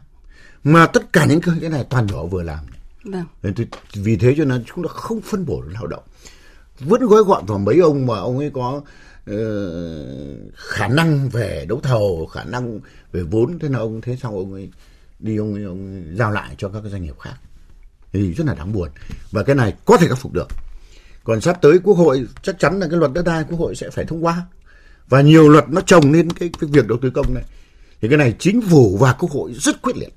Mà 0.63 0.86
tất 0.86 1.13
cả 1.13 1.25
những 1.25 1.41
cái 1.41 1.70
này 1.70 1.86
toàn 1.89 2.08
nhỏ 2.08 2.25
vừa 2.25 2.44
làm. 2.44 2.60
Vâng. 3.03 3.25
vì 3.94 4.17
thế 4.17 4.36
cho 4.38 4.46
nên 4.46 4.63
chúng 4.65 4.88
ta 4.88 4.94
không 4.94 5.22
phân 5.22 5.46
bổ 5.46 5.62
lao 5.67 5.88
động. 5.88 6.03
Vẫn 6.79 7.06
gói 7.06 7.24
gọn 7.24 7.46
vào 7.46 7.58
mấy 7.58 7.79
ông 7.79 8.06
mà 8.06 8.17
ông 8.17 8.38
ấy 8.38 8.51
có 8.53 8.82
Ờ, 9.27 9.72
khả 10.55 10.88
năng 10.88 11.29
về 11.29 11.65
đấu 11.69 11.79
thầu 11.84 12.25
khả 12.25 12.43
năng 12.43 12.79
về 13.12 13.24
vốn 13.24 13.60
thế 13.60 13.69
nào 13.69 13.81
ông 13.81 14.01
thế 14.01 14.17
sau 14.22 14.31
ông 14.31 14.53
ấy 14.53 14.69
đi 15.19 15.38
ông 15.38 15.53
ấy, 15.53 15.63
ông 15.63 16.05
ấy 16.07 16.15
giao 16.15 16.31
lại 16.31 16.55
cho 16.57 16.69
các 16.69 16.84
doanh 16.91 17.03
nghiệp 17.03 17.19
khác. 17.19 17.36
Thì 18.13 18.34
rất 18.34 18.48
là 18.48 18.53
đáng 18.53 18.74
buồn. 18.74 18.89
Và 19.31 19.43
cái 19.43 19.55
này 19.55 19.74
có 19.86 19.98
thể 19.98 20.07
khắc 20.07 20.17
phục 20.17 20.34
được. 20.34 20.48
Còn 21.24 21.41
sắp 21.41 21.62
tới 21.62 21.79
quốc 21.84 21.93
hội 21.93 22.27
chắc 22.41 22.60
chắn 22.60 22.79
là 22.79 22.88
cái 22.88 23.00
luật 23.00 23.13
đất 23.13 23.25
đai 23.25 23.43
quốc 23.50 23.60
hội 23.60 23.75
sẽ 23.75 23.89
phải 23.89 24.05
thông 24.05 24.25
qua. 24.25 24.46
Và 25.10 25.22
nhiều 25.22 25.50
luật 25.50 25.69
nó 25.69 25.81
trồng 25.81 26.12
lên 26.12 26.31
cái, 26.31 26.50
cái 26.60 26.69
việc 26.74 26.88
đầu 26.88 26.98
tư 27.01 27.10
công 27.10 27.34
này. 27.34 27.43
Thì 28.01 28.07
cái 28.07 28.17
này 28.17 28.36
chính 28.39 28.62
phủ 28.62 28.98
và 28.98 29.13
quốc 29.13 29.31
hội 29.31 29.53
rất 29.53 29.81
quyết 29.81 29.98
liệt 29.98 30.13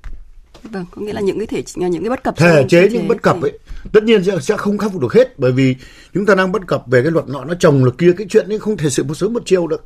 vâng 0.63 0.85
có 0.91 1.01
nghĩa 1.01 1.13
là 1.13 1.21
những 1.21 1.37
cái 1.37 1.47
thể 1.47 1.63
những 1.75 2.03
cái 2.03 2.09
bất 2.09 2.23
cập 2.23 2.37
thể 2.37 2.65
chế 2.69 2.89
những 2.89 3.07
bất 3.07 3.21
cập 3.21 3.41
ấy 3.41 3.59
tất 3.91 4.03
nhiên 4.03 4.23
sẽ, 4.23 4.39
sẽ 4.41 4.57
không 4.57 4.77
khắc 4.77 4.91
phục 4.91 5.01
được 5.01 5.13
hết 5.13 5.39
bởi 5.39 5.51
vì 5.51 5.75
chúng 6.13 6.25
ta 6.25 6.35
đang 6.35 6.51
bất 6.51 6.67
cập 6.67 6.83
về 6.87 7.01
cái 7.01 7.11
luật 7.11 7.27
nọ 7.27 7.43
nó 7.43 7.53
chồng 7.59 7.85
là 7.85 7.91
kia 7.97 8.13
cái 8.17 8.27
chuyện 8.29 8.49
ấy 8.49 8.59
không 8.59 8.77
thể 8.77 8.89
sự 8.89 9.03
một 9.03 9.13
sớm 9.13 9.33
một 9.33 9.43
chiều 9.45 9.67
được 9.67 9.85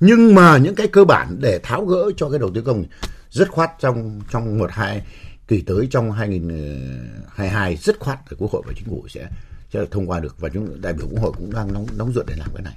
nhưng 0.00 0.34
mà 0.34 0.56
những 0.58 0.74
cái 0.74 0.86
cơ 0.86 1.04
bản 1.04 1.36
để 1.40 1.60
tháo 1.62 1.84
gỡ 1.84 2.10
cho 2.16 2.30
cái 2.30 2.38
đầu 2.38 2.50
tư 2.54 2.62
công 2.62 2.84
rất 3.30 3.48
khoát 3.50 3.70
trong 3.80 4.20
trong 4.30 4.58
một 4.58 4.70
hai 4.70 5.02
kỳ 5.48 5.60
tới 5.60 5.88
trong 5.90 6.12
2022 6.12 7.76
rất 7.76 7.98
khoát 7.98 8.18
thì 8.30 8.36
quốc 8.38 8.50
hội 8.50 8.62
và 8.66 8.72
chính 8.76 8.88
phủ 8.88 9.06
sẽ 9.08 9.28
sẽ 9.72 9.80
thông 9.90 10.10
qua 10.10 10.20
được 10.20 10.40
và 10.40 10.48
chúng 10.48 10.80
đại 10.80 10.92
biểu 10.92 11.06
quốc 11.10 11.22
hội 11.22 11.32
cũng 11.36 11.52
đang 11.52 11.72
nóng 11.72 11.86
nóng 11.96 12.12
ruột 12.12 12.26
để 12.26 12.34
làm 12.38 12.48
cái 12.54 12.62
này 12.62 12.76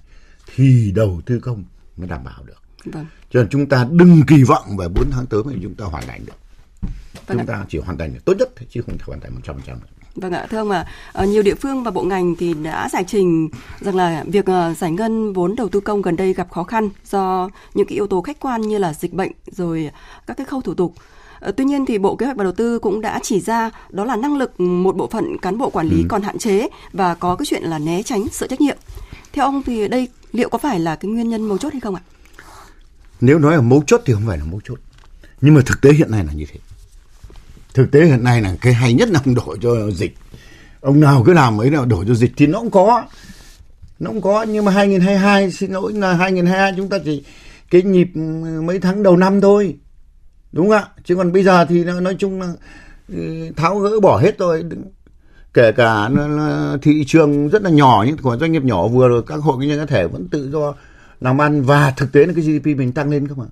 thì 0.56 0.92
đầu 0.96 1.22
tư 1.26 1.40
công 1.40 1.64
mới 1.98 2.08
đảm 2.08 2.24
bảo 2.24 2.44
được. 2.46 2.62
Vâng. 2.86 3.06
Cho 3.32 3.40
nên 3.40 3.50
chúng 3.50 3.70
ta 3.70 3.88
đừng 3.92 4.22
kỳ 4.28 4.44
vọng 4.44 4.78
về 4.78 4.88
4 4.88 5.10
tháng 5.12 5.26
tới 5.26 5.44
mà 5.44 5.54
chúng 5.64 5.76
ta 5.76 5.86
hoàn 5.86 6.08
thành 6.08 6.26
được. 6.26 6.34
Vâng 7.28 7.38
chúng 7.38 7.48
ạ. 7.48 7.54
ta 7.58 7.66
chỉ 7.70 7.78
hoàn 7.78 7.98
thành 7.98 8.14
tốt 8.26 8.34
nhất 8.40 8.50
chứ 8.70 8.82
không 8.86 8.98
thể 8.98 9.04
hoàn 9.08 9.20
thành 9.20 9.32
100%. 9.46 9.76
Vâng 10.16 10.34
ạ, 10.34 10.48
thưa 10.50 10.58
ông 10.58 10.72
ạ, 10.72 10.86
à, 11.14 11.26
nhiều 11.26 11.44
địa 11.44 11.56
phương 11.56 11.84
và 11.84 11.92
bộ 11.92 12.04
ngành 12.04 12.36
thì 12.36 12.54
đã 12.54 12.90
giải 12.92 13.04
trình 13.08 13.50
rằng 13.80 13.96
là 13.96 14.24
việc 14.28 14.46
uh, 14.52 14.78
giải 14.78 14.92
ngân 14.92 15.34
vốn 15.34 15.56
đầu 15.56 15.70
tư 15.70 15.80
công 15.80 16.02
gần 16.02 16.16
đây 16.16 16.34
gặp 16.34 16.52
khó 16.52 16.64
khăn 16.64 16.90
do 17.12 17.50
những 17.74 17.88
cái 17.88 17.96
yếu 17.96 18.08
tố 18.08 18.22
khách 18.22 18.40
quan 18.40 18.62
như 18.62 18.78
là 18.78 18.94
dịch 18.94 19.14
bệnh 19.14 19.32
rồi 19.52 19.92
các 20.28 20.38
cái 20.38 20.46
khâu 20.46 20.62
thủ 20.62 20.74
tục. 20.74 20.94
Ờ, 21.40 21.52
tuy 21.52 21.66
nhiên 21.66 21.86
thì 21.86 21.98
Bộ 21.98 22.16
Kế 22.16 22.26
hoạch 22.26 22.38
và 22.38 22.44
Đầu 22.44 22.54
tư 22.54 22.80
cũng 22.80 23.02
đã 23.02 23.20
chỉ 23.24 23.40
ra 23.40 23.72
đó 23.90 24.06
là 24.06 24.16
năng 24.16 24.38
lực 24.38 24.60
một 24.60 24.96
bộ 24.96 25.08
phận 25.08 25.38
cán 25.38 25.58
bộ 25.58 25.70
quản 25.70 25.88
lý 25.88 25.98
ừ. 25.98 26.06
còn 26.10 26.22
hạn 26.22 26.38
chế 26.38 26.68
và 26.94 27.16
có 27.16 27.36
cái 27.36 27.46
chuyện 27.46 27.64
là 27.64 27.80
né 27.80 28.04
tránh 28.04 28.28
sự 28.32 28.48
trách 28.48 28.62
nhiệm. 28.62 28.78
Theo 29.34 29.46
ông 29.46 29.64
thì 29.64 29.88
đây 29.88 30.08
liệu 30.32 30.50
có 30.50 30.58
phải 30.58 30.80
là 30.80 30.96
cái 30.96 31.12
nguyên 31.12 31.30
nhân 31.30 31.48
mấu 31.48 31.58
chốt 31.58 31.74
hay 31.74 31.80
không 31.80 31.96
ạ? 31.96 32.02
Nếu 33.22 33.40
nói 33.40 33.56
là 33.56 33.62
mấu 33.62 33.84
chốt 33.88 34.02
thì 34.06 34.14
không 34.14 34.24
phải 34.28 34.38
là 34.38 34.44
mấu 34.44 34.62
chốt. 34.64 34.80
Nhưng 35.42 35.54
mà 35.54 35.62
thực 35.66 35.82
tế 35.82 35.94
hiện 35.94 36.12
nay 36.12 36.24
là 36.24 36.34
như 36.34 36.46
thế. 36.54 36.60
Thực 37.76 37.92
tế 37.92 38.06
hiện 38.06 38.24
nay 38.24 38.42
là 38.42 38.56
cái 38.62 38.74
hay 38.74 38.94
nhất 38.94 39.10
là 39.10 39.20
ông 39.26 39.36
đổ 39.36 39.56
cho 39.62 39.92
dịch. 39.92 40.16
Ông 40.82 41.00
nào 41.00 41.24
cứ 41.26 41.34
làm 41.34 41.62
ấy 41.62 41.70
nào 41.70 41.86
đổ 41.86 42.04
cho 42.08 42.14
dịch 42.14 42.32
thì 42.38 42.48
nó 42.48 42.60
cũng 42.60 42.72
có. 42.72 43.04
Nó 44.00 44.10
cũng 44.10 44.22
có, 44.22 44.44
nhưng 44.44 44.66
mà 44.66 44.72
2022 44.72 45.52
xin 45.52 45.72
lỗi, 45.72 45.94
là 45.94 46.14
2022 46.14 46.74
chúng 46.78 46.90
ta 46.90 46.98
chỉ 47.06 47.24
cái 47.72 47.82
nhịp 47.82 48.08
mấy 48.64 48.80
tháng 48.80 49.04
đầu 49.04 49.18
năm 49.18 49.42
thôi. 49.42 49.76
Đúng 50.52 50.70
không 50.70 50.78
ạ? 50.78 50.88
Chứ 51.04 51.16
còn 51.16 51.32
bây 51.32 51.44
giờ 51.44 51.66
thì 51.66 51.84
nói 51.84 52.16
chung 52.20 52.42
là 52.42 52.54
ừ, 53.10 53.52
tháo 53.56 53.80
gỡ 53.80 54.00
bỏ 54.00 54.18
hết 54.18 54.38
rồi 54.38 54.64
kể 55.54 55.72
cả 55.72 56.10
thị 56.82 57.04
trường 57.08 57.50
rất 57.50 57.62
là 57.62 57.70
nhỏ, 57.70 58.04
những 58.08 58.18
của 58.18 58.38
doanh 58.40 58.52
nghiệp 58.52 58.64
nhỏ 58.64 58.88
vừa 58.88 59.08
rồi, 59.08 59.24
các 59.28 59.36
hội 59.36 59.58
kinh 59.62 59.70
doanh 59.70 59.80
cá 59.80 59.86
thể 59.86 60.08
vẫn 60.08 60.28
tự 60.28 60.50
do 60.52 60.74
làm 61.22 61.42
ăn. 61.42 61.64
Và 61.64 61.94
thực 61.98 62.12
tế 62.12 62.26
là 62.26 62.34
cái 62.36 62.44
GDP 62.44 62.66
mình 62.66 62.92
tăng 62.92 63.10
lên 63.10 63.28
cơ 63.28 63.36
mà. 63.36 63.46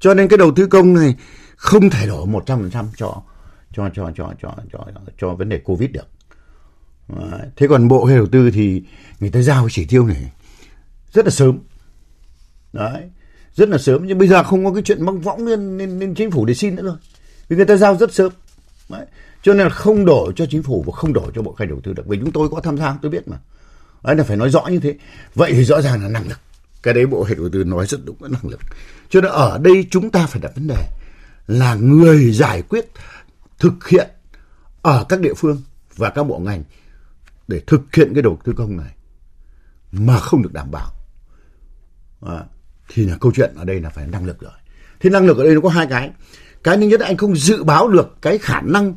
Cho 0.00 0.14
nên 0.14 0.28
cái 0.28 0.38
đầu 0.38 0.52
tư 0.56 0.66
công 0.66 0.94
này 0.94 1.14
không 1.64 1.90
thể 1.90 2.06
đổ 2.06 2.26
100% 2.26 2.86
cho 2.96 3.22
cho 3.72 3.88
cho 3.94 4.10
cho 4.16 4.32
cho 4.42 4.54
cho 4.72 4.86
cho 5.18 5.34
vấn 5.34 5.48
đề 5.48 5.58
Covid 5.58 5.90
được. 5.90 6.06
Thế 7.56 7.66
còn 7.68 7.88
bộ 7.88 8.04
hay 8.04 8.16
đầu 8.16 8.26
tư 8.26 8.50
thì 8.50 8.82
người 9.20 9.30
ta 9.30 9.42
giao 9.42 9.68
chỉ 9.70 9.84
tiêu 9.84 10.06
này 10.06 10.32
rất 11.12 11.24
là 11.24 11.30
sớm. 11.30 11.58
Đấy, 12.72 13.02
rất 13.54 13.68
là 13.68 13.78
sớm 13.78 14.06
nhưng 14.06 14.18
bây 14.18 14.28
giờ 14.28 14.42
không 14.42 14.64
có 14.64 14.72
cái 14.72 14.82
chuyện 14.82 15.04
mong 15.04 15.20
võng 15.20 15.46
lên, 15.46 15.78
lên, 15.78 15.98
lên 15.98 16.14
chính 16.14 16.30
phủ 16.30 16.44
để 16.44 16.54
xin 16.54 16.74
nữa 16.74 16.82
rồi. 16.82 16.96
Vì 17.48 17.56
người 17.56 17.66
ta 17.66 17.76
giao 17.76 17.96
rất 17.96 18.14
sớm. 18.14 18.32
Đấy. 18.88 19.06
Cho 19.42 19.54
nên 19.54 19.62
là 19.62 19.68
không 19.68 20.04
đổ 20.04 20.32
cho 20.36 20.46
chính 20.50 20.62
phủ 20.62 20.84
và 20.86 20.92
không 20.92 21.12
đổ 21.12 21.30
cho 21.34 21.42
bộ 21.42 21.52
khai 21.52 21.66
đầu 21.66 21.80
tư 21.82 21.92
được. 21.92 22.06
Vì 22.06 22.18
chúng 22.18 22.32
tôi 22.32 22.48
có 22.48 22.60
tham 22.60 22.76
gia 22.76 22.98
tôi 23.02 23.10
biết 23.10 23.28
mà. 23.28 23.36
Đấy 24.04 24.16
là 24.16 24.24
phải 24.24 24.36
nói 24.36 24.50
rõ 24.50 24.66
như 24.66 24.78
thế. 24.78 24.94
Vậy 25.34 25.52
thì 25.52 25.64
rõ 25.64 25.80
ràng 25.80 26.02
là 26.02 26.08
năng 26.08 26.28
lực. 26.28 26.38
Cái 26.82 26.94
đấy 26.94 27.06
bộ 27.06 27.24
hệ 27.24 27.34
đầu 27.34 27.48
tư 27.52 27.64
nói 27.64 27.86
rất 27.86 28.00
đúng 28.04 28.16
là 28.20 28.28
năng 28.28 28.50
lực. 28.50 28.60
Cho 29.10 29.20
nên 29.20 29.30
ở 29.30 29.58
đây 29.58 29.86
chúng 29.90 30.10
ta 30.10 30.26
phải 30.26 30.42
đặt 30.42 30.52
vấn 30.54 30.66
đề 30.66 30.86
là 31.46 31.74
người 31.74 32.32
giải 32.32 32.62
quyết 32.62 32.90
thực 33.58 33.88
hiện 33.88 34.08
ở 34.82 35.04
các 35.08 35.20
địa 35.20 35.34
phương 35.34 35.62
và 35.96 36.10
các 36.10 36.22
bộ 36.22 36.38
ngành 36.38 36.64
để 37.48 37.60
thực 37.66 37.94
hiện 37.94 38.14
cái 38.14 38.22
đầu 38.22 38.38
tư 38.44 38.52
công 38.56 38.76
này 38.76 38.94
mà 39.92 40.18
không 40.18 40.42
được 40.42 40.52
đảm 40.52 40.70
bảo. 40.70 40.92
À, 42.20 42.44
thì 42.88 43.06
là 43.06 43.16
câu 43.20 43.32
chuyện 43.34 43.52
ở 43.56 43.64
đây 43.64 43.80
là 43.80 43.90
phải 43.90 44.06
năng 44.06 44.26
lực 44.26 44.40
rồi. 44.40 44.52
Thì 45.00 45.10
năng 45.10 45.26
lực 45.26 45.38
ở 45.38 45.44
đây 45.44 45.54
nó 45.54 45.60
có 45.60 45.68
hai 45.68 45.86
cái. 45.90 46.10
Cái 46.62 46.76
thứ 46.76 46.82
nhất 46.82 47.00
là 47.00 47.06
anh 47.06 47.16
không 47.16 47.36
dự 47.36 47.64
báo 47.64 47.88
được 47.88 48.16
cái 48.22 48.38
khả 48.38 48.60
năng 48.60 48.94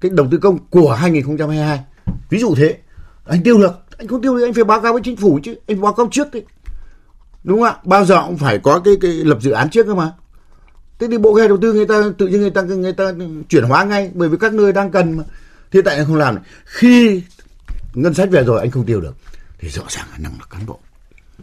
cái 0.00 0.10
đầu 0.14 0.28
tư 0.30 0.38
công 0.38 0.58
của 0.70 0.92
2022 0.92 1.84
ví 2.30 2.38
dụ 2.38 2.54
thế 2.54 2.78
anh 3.24 3.42
tiêu 3.42 3.58
được 3.58 3.72
anh 3.98 4.08
không 4.08 4.22
tiêu 4.22 4.36
được 4.36 4.44
anh 4.44 4.54
phải 4.54 4.64
báo 4.64 4.80
cáo 4.80 4.92
với 4.92 5.02
chính 5.04 5.16
phủ 5.16 5.40
chứ 5.42 5.54
anh 5.66 5.80
báo 5.80 5.92
cáo 5.92 6.08
trước 6.10 6.32
đi. 6.32 6.40
Đúng 7.44 7.58
không 7.58 7.66
ạ? 7.66 7.76
Bao 7.84 8.04
giờ 8.04 8.22
cũng 8.26 8.38
phải 8.38 8.58
có 8.58 8.80
cái 8.84 8.94
cái 9.00 9.10
lập 9.10 9.38
dự 9.40 9.50
án 9.50 9.70
trước 9.70 9.86
cơ 9.86 9.94
mà 9.94 10.12
thế 11.02 11.08
thì 11.10 11.18
bộ 11.18 11.34
kế 11.34 11.48
đầu 11.48 11.58
tư 11.62 11.72
người 11.72 11.86
ta, 11.86 12.02
tự 12.18 12.26
nhiên 12.26 12.40
người 12.40 12.50
ta 12.50 12.62
người 12.62 12.92
ta 12.92 13.12
chuyển 13.48 13.64
hóa 13.64 13.84
ngay, 13.84 14.10
bởi 14.14 14.28
vì 14.28 14.36
các 14.40 14.54
nơi 14.54 14.72
đang 14.72 14.90
cần 14.90 15.16
mà. 15.16 15.24
Thế 15.70 15.82
tại 15.84 15.96
anh 15.96 16.06
không 16.06 16.16
làm 16.16 16.38
khi 16.64 17.22
ngân 17.94 18.14
sách 18.14 18.30
về 18.30 18.44
rồi 18.44 18.60
anh 18.60 18.70
không 18.70 18.86
tiêu 18.86 19.00
được, 19.00 19.16
thì 19.58 19.68
rõ 19.68 19.82
ràng 19.88 20.06
là 20.10 20.18
năng 20.18 20.32
lực 20.32 20.50
cán 20.50 20.66
bộ 20.66 20.78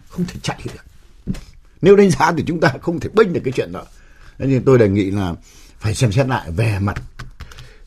không 0.10 0.26
thể 0.26 0.40
chạy 0.42 0.62
được. 0.66 1.34
Nếu 1.82 1.96
đánh 1.96 2.12
giá 2.12 2.32
thì 2.38 2.44
chúng 2.48 2.60
ta 2.60 2.74
không 2.82 3.00
thể 3.00 3.10
bênh 3.14 3.34
được 3.34 3.42
cái 3.44 3.52
chuyện 3.56 3.72
đó. 3.72 3.84
Nên 4.38 4.64
tôi 4.66 4.78
đề 4.78 4.90
nghị 4.90 5.12
là 5.12 5.36
phải 5.80 5.96
xem 5.96 6.12
xét 6.12 6.28
lại 6.28 6.52
về 6.52 6.80
mặt 6.80 7.02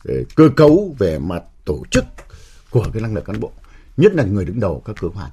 ờ, 0.05 0.13
cơ 0.35 0.49
cấu, 0.55 0.95
về 0.99 1.19
mặt 1.19 1.43
tổ 1.65 1.83
chức 1.91 2.05
của 2.69 2.87
cái 2.93 3.01
năng 3.01 3.13
lực 3.13 3.25
cán 3.25 3.39
bộ. 3.39 3.51
Nhất 3.97 4.13
là 4.15 4.23
người 4.23 4.45
đứng 4.45 4.59
đầu 4.59 4.81
các 4.85 4.95
cơ 5.01 5.07
quan. 5.07 5.29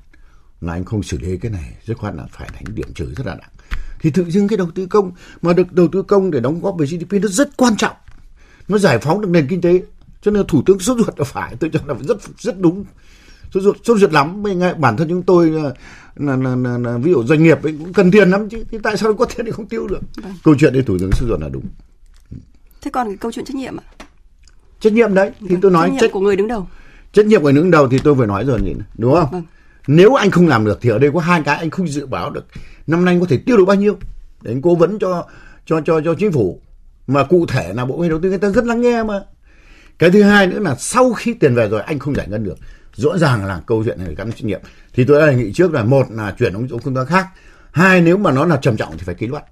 Là 0.61 0.73
anh 0.73 0.85
không 0.85 1.03
xử 1.03 1.19
lý 1.19 1.37
cái 1.37 1.51
này 1.51 1.73
rất 1.85 1.99
khoát 1.99 2.15
là 2.15 2.25
phải 2.31 2.49
đánh 2.55 2.65
điểm 2.75 2.95
trừ 2.95 3.15
rất 3.17 3.27
là 3.27 3.35
nặng 3.35 3.51
thì 4.01 4.11
tự 4.11 4.25
dưng 4.31 4.49
cái 4.49 4.57
đầu 4.57 4.71
tư 4.75 4.87
công 4.87 5.13
mà 5.43 5.53
được 5.53 5.73
đầu 5.73 5.89
tư 5.93 6.03
công 6.03 6.31
để 6.31 6.41
đóng 6.41 6.61
góp 6.61 6.77
về 6.79 6.87
GDP 6.87 7.13
nó 7.13 7.29
rất 7.29 7.57
quan 7.57 7.77
trọng. 7.77 7.97
Nó 8.69 8.79
giải 8.79 8.99
phóng 8.99 9.21
được 9.21 9.29
nền 9.31 9.47
kinh 9.49 9.61
tế. 9.61 9.83
Cho 10.23 10.31
nên 10.31 10.47
thủ 10.47 10.63
tướng 10.67 10.79
sốt 10.79 10.99
ruột 10.99 11.19
là 11.19 11.25
phải. 11.25 11.55
Tôi 11.61 11.71
cho 11.73 11.81
là 11.87 11.95
rất 12.01 12.17
rất 12.39 12.61
đúng. 12.61 12.85
Sốt 13.55 13.63
ruột 13.63 13.77
sốt 13.85 13.99
ruột 13.99 14.13
lắm. 14.13 14.43
Ngay 14.59 14.75
bản 14.75 14.97
thân 14.97 15.09
chúng 15.09 15.23
tôi 15.23 15.51
là, 15.51 15.71
là, 16.17 16.37
là, 16.37 16.57
là, 16.57 16.79
là 16.79 16.99
ví 16.99 17.13
dụ 17.13 17.25
doanh 17.25 17.43
nghiệp 17.43 17.63
ấy 17.63 17.77
cũng 17.79 17.93
cần 17.93 18.11
tiền 18.11 18.31
lắm 18.31 18.49
chứ. 18.49 18.65
Thì 18.71 18.79
tại 18.83 18.97
sao 18.97 19.15
có 19.15 19.25
tiền 19.25 19.47
thì 19.47 19.53
không 19.53 19.67
tiêu 19.67 19.87
được? 19.87 20.01
Vâng. 20.23 20.33
câu 20.45 20.55
chuyện 20.59 20.73
đấy 20.73 20.83
thủ 20.83 20.99
tướng 20.99 21.13
sốt 21.13 21.29
ruột 21.29 21.41
là 21.41 21.49
đúng. 21.49 21.65
Thế 22.83 22.91
còn 22.91 23.07
cái 23.07 23.17
câu 23.17 23.33
chuyện 23.33 23.45
trách 23.45 23.57
nhiệm 23.57 23.77
ạ? 23.77 23.85
Trách 24.81 24.93
nhiệm 24.93 25.15
đấy 25.15 25.31
thì 25.41 25.49
vâng. 25.49 25.61
tôi 25.61 25.71
nói 25.71 25.89
trách 25.89 25.93
nhiệm 25.93 26.01
trách... 26.01 26.13
của 26.13 26.21
người 26.21 26.37
đứng 26.37 26.49
đầu. 26.49 26.67
trách 27.13 27.27
nhiệm 27.27 27.41
của 27.41 27.45
người 27.45 27.53
đứng 27.53 27.71
đầu 27.71 27.89
thì 27.89 27.99
tôi 28.05 28.15
vừa 28.15 28.27
nói 28.27 28.45
rồi 28.45 28.61
nhỉ 28.61 28.75
đúng 28.99 29.15
không? 29.15 29.29
Vâng 29.33 29.43
nếu 29.93 30.15
anh 30.15 30.31
không 30.31 30.49
làm 30.49 30.65
được 30.65 30.79
thì 30.83 30.91
ở 30.91 30.99
đây 30.99 31.11
có 31.15 31.21
hai 31.21 31.43
cái 31.45 31.57
anh 31.57 31.71
không 31.71 31.89
dự 31.89 32.07
báo 32.07 32.31
được. 32.31 32.47
Năm 32.87 33.05
nay 33.05 33.19
có 33.21 33.27
thể 33.29 33.37
tiêu 33.47 33.57
được 33.57 33.65
bao 33.65 33.77
nhiêu? 33.77 33.99
Để 34.43 34.53
anh 34.53 34.63
cố 34.63 34.75
vấn 34.75 34.99
cho 34.99 35.27
cho 35.67 35.81
cho 35.81 36.01
cho 36.05 36.15
chính 36.15 36.33
phủ. 36.33 36.61
Mà 37.07 37.25
cụ 37.25 37.47
thể 37.47 37.73
là 37.75 37.85
bộ 37.85 38.03
kế 38.03 38.09
đầu 38.09 38.21
tư 38.23 38.29
người 38.29 38.39
ta 38.39 38.51
rất 38.51 38.65
lắng 38.65 38.81
nghe 38.81 39.03
mà. 39.03 39.21
Cái 39.99 40.11
thứ 40.11 40.23
hai 40.23 40.47
nữa 40.47 40.59
là 40.59 40.75
sau 40.75 41.13
khi 41.13 41.35
tiền 41.35 41.55
về 41.55 41.69
rồi, 41.69 41.81
anh 41.81 41.99
không 41.99 42.15
giải 42.15 42.27
ngân 42.29 42.45
được. 42.45 42.57
Rõ 42.95 43.19
ràng 43.19 43.45
là 43.45 43.61
câu 43.67 43.85
chuyện 43.85 43.99
này 44.05 44.15
gắn 44.15 44.33
trách 44.33 44.45
nhiệm. 44.45 44.61
Thì 44.95 45.05
tôi 45.05 45.21
đã 45.21 45.27
đề 45.27 45.35
nghị 45.35 45.53
trước 45.53 45.73
là 45.73 45.85
một 45.85 46.07
là 46.11 46.35
chuyển 46.39 46.55
ông 46.55 46.69
công 46.85 46.95
tác 46.95 47.05
khác. 47.09 47.27
Hai, 47.71 48.01
nếu 48.01 48.17
mà 48.17 48.31
nó 48.31 48.45
là 48.45 48.57
trầm 48.57 48.77
trọng 48.77 48.99
thì 48.99 49.05
phải 49.05 49.15
kỷ 49.15 49.27
luật. 49.27 49.45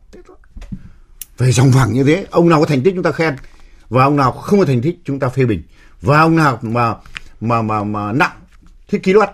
Về 1.39 1.53
dòng 1.53 1.73
phẳng 1.73 1.93
như 1.93 2.05
thế, 2.05 2.27
ông 2.31 2.49
nào 2.49 2.61
có 2.61 2.67
thành 2.67 2.83
tích 2.83 2.95
chúng 2.95 3.05
ta 3.05 3.13
khen 3.13 3.37
và 3.89 4.05
ông 4.05 4.17
nào 4.17 4.33
không 4.33 4.59
có 4.59 4.65
thành 4.65 4.81
tích 4.83 5.01
chúng 5.05 5.19
ta 5.19 5.29
phê 5.29 5.45
bình. 5.45 5.63
Và 6.03 6.21
ông 6.21 6.37
nào 6.37 6.59
mà 6.63 6.95
mà 7.41 7.63
mà 7.63 7.85
mà 7.85 8.13
nặng 8.13 8.37
thì 8.89 8.99
kỷ 8.99 9.13
luật 9.13 9.31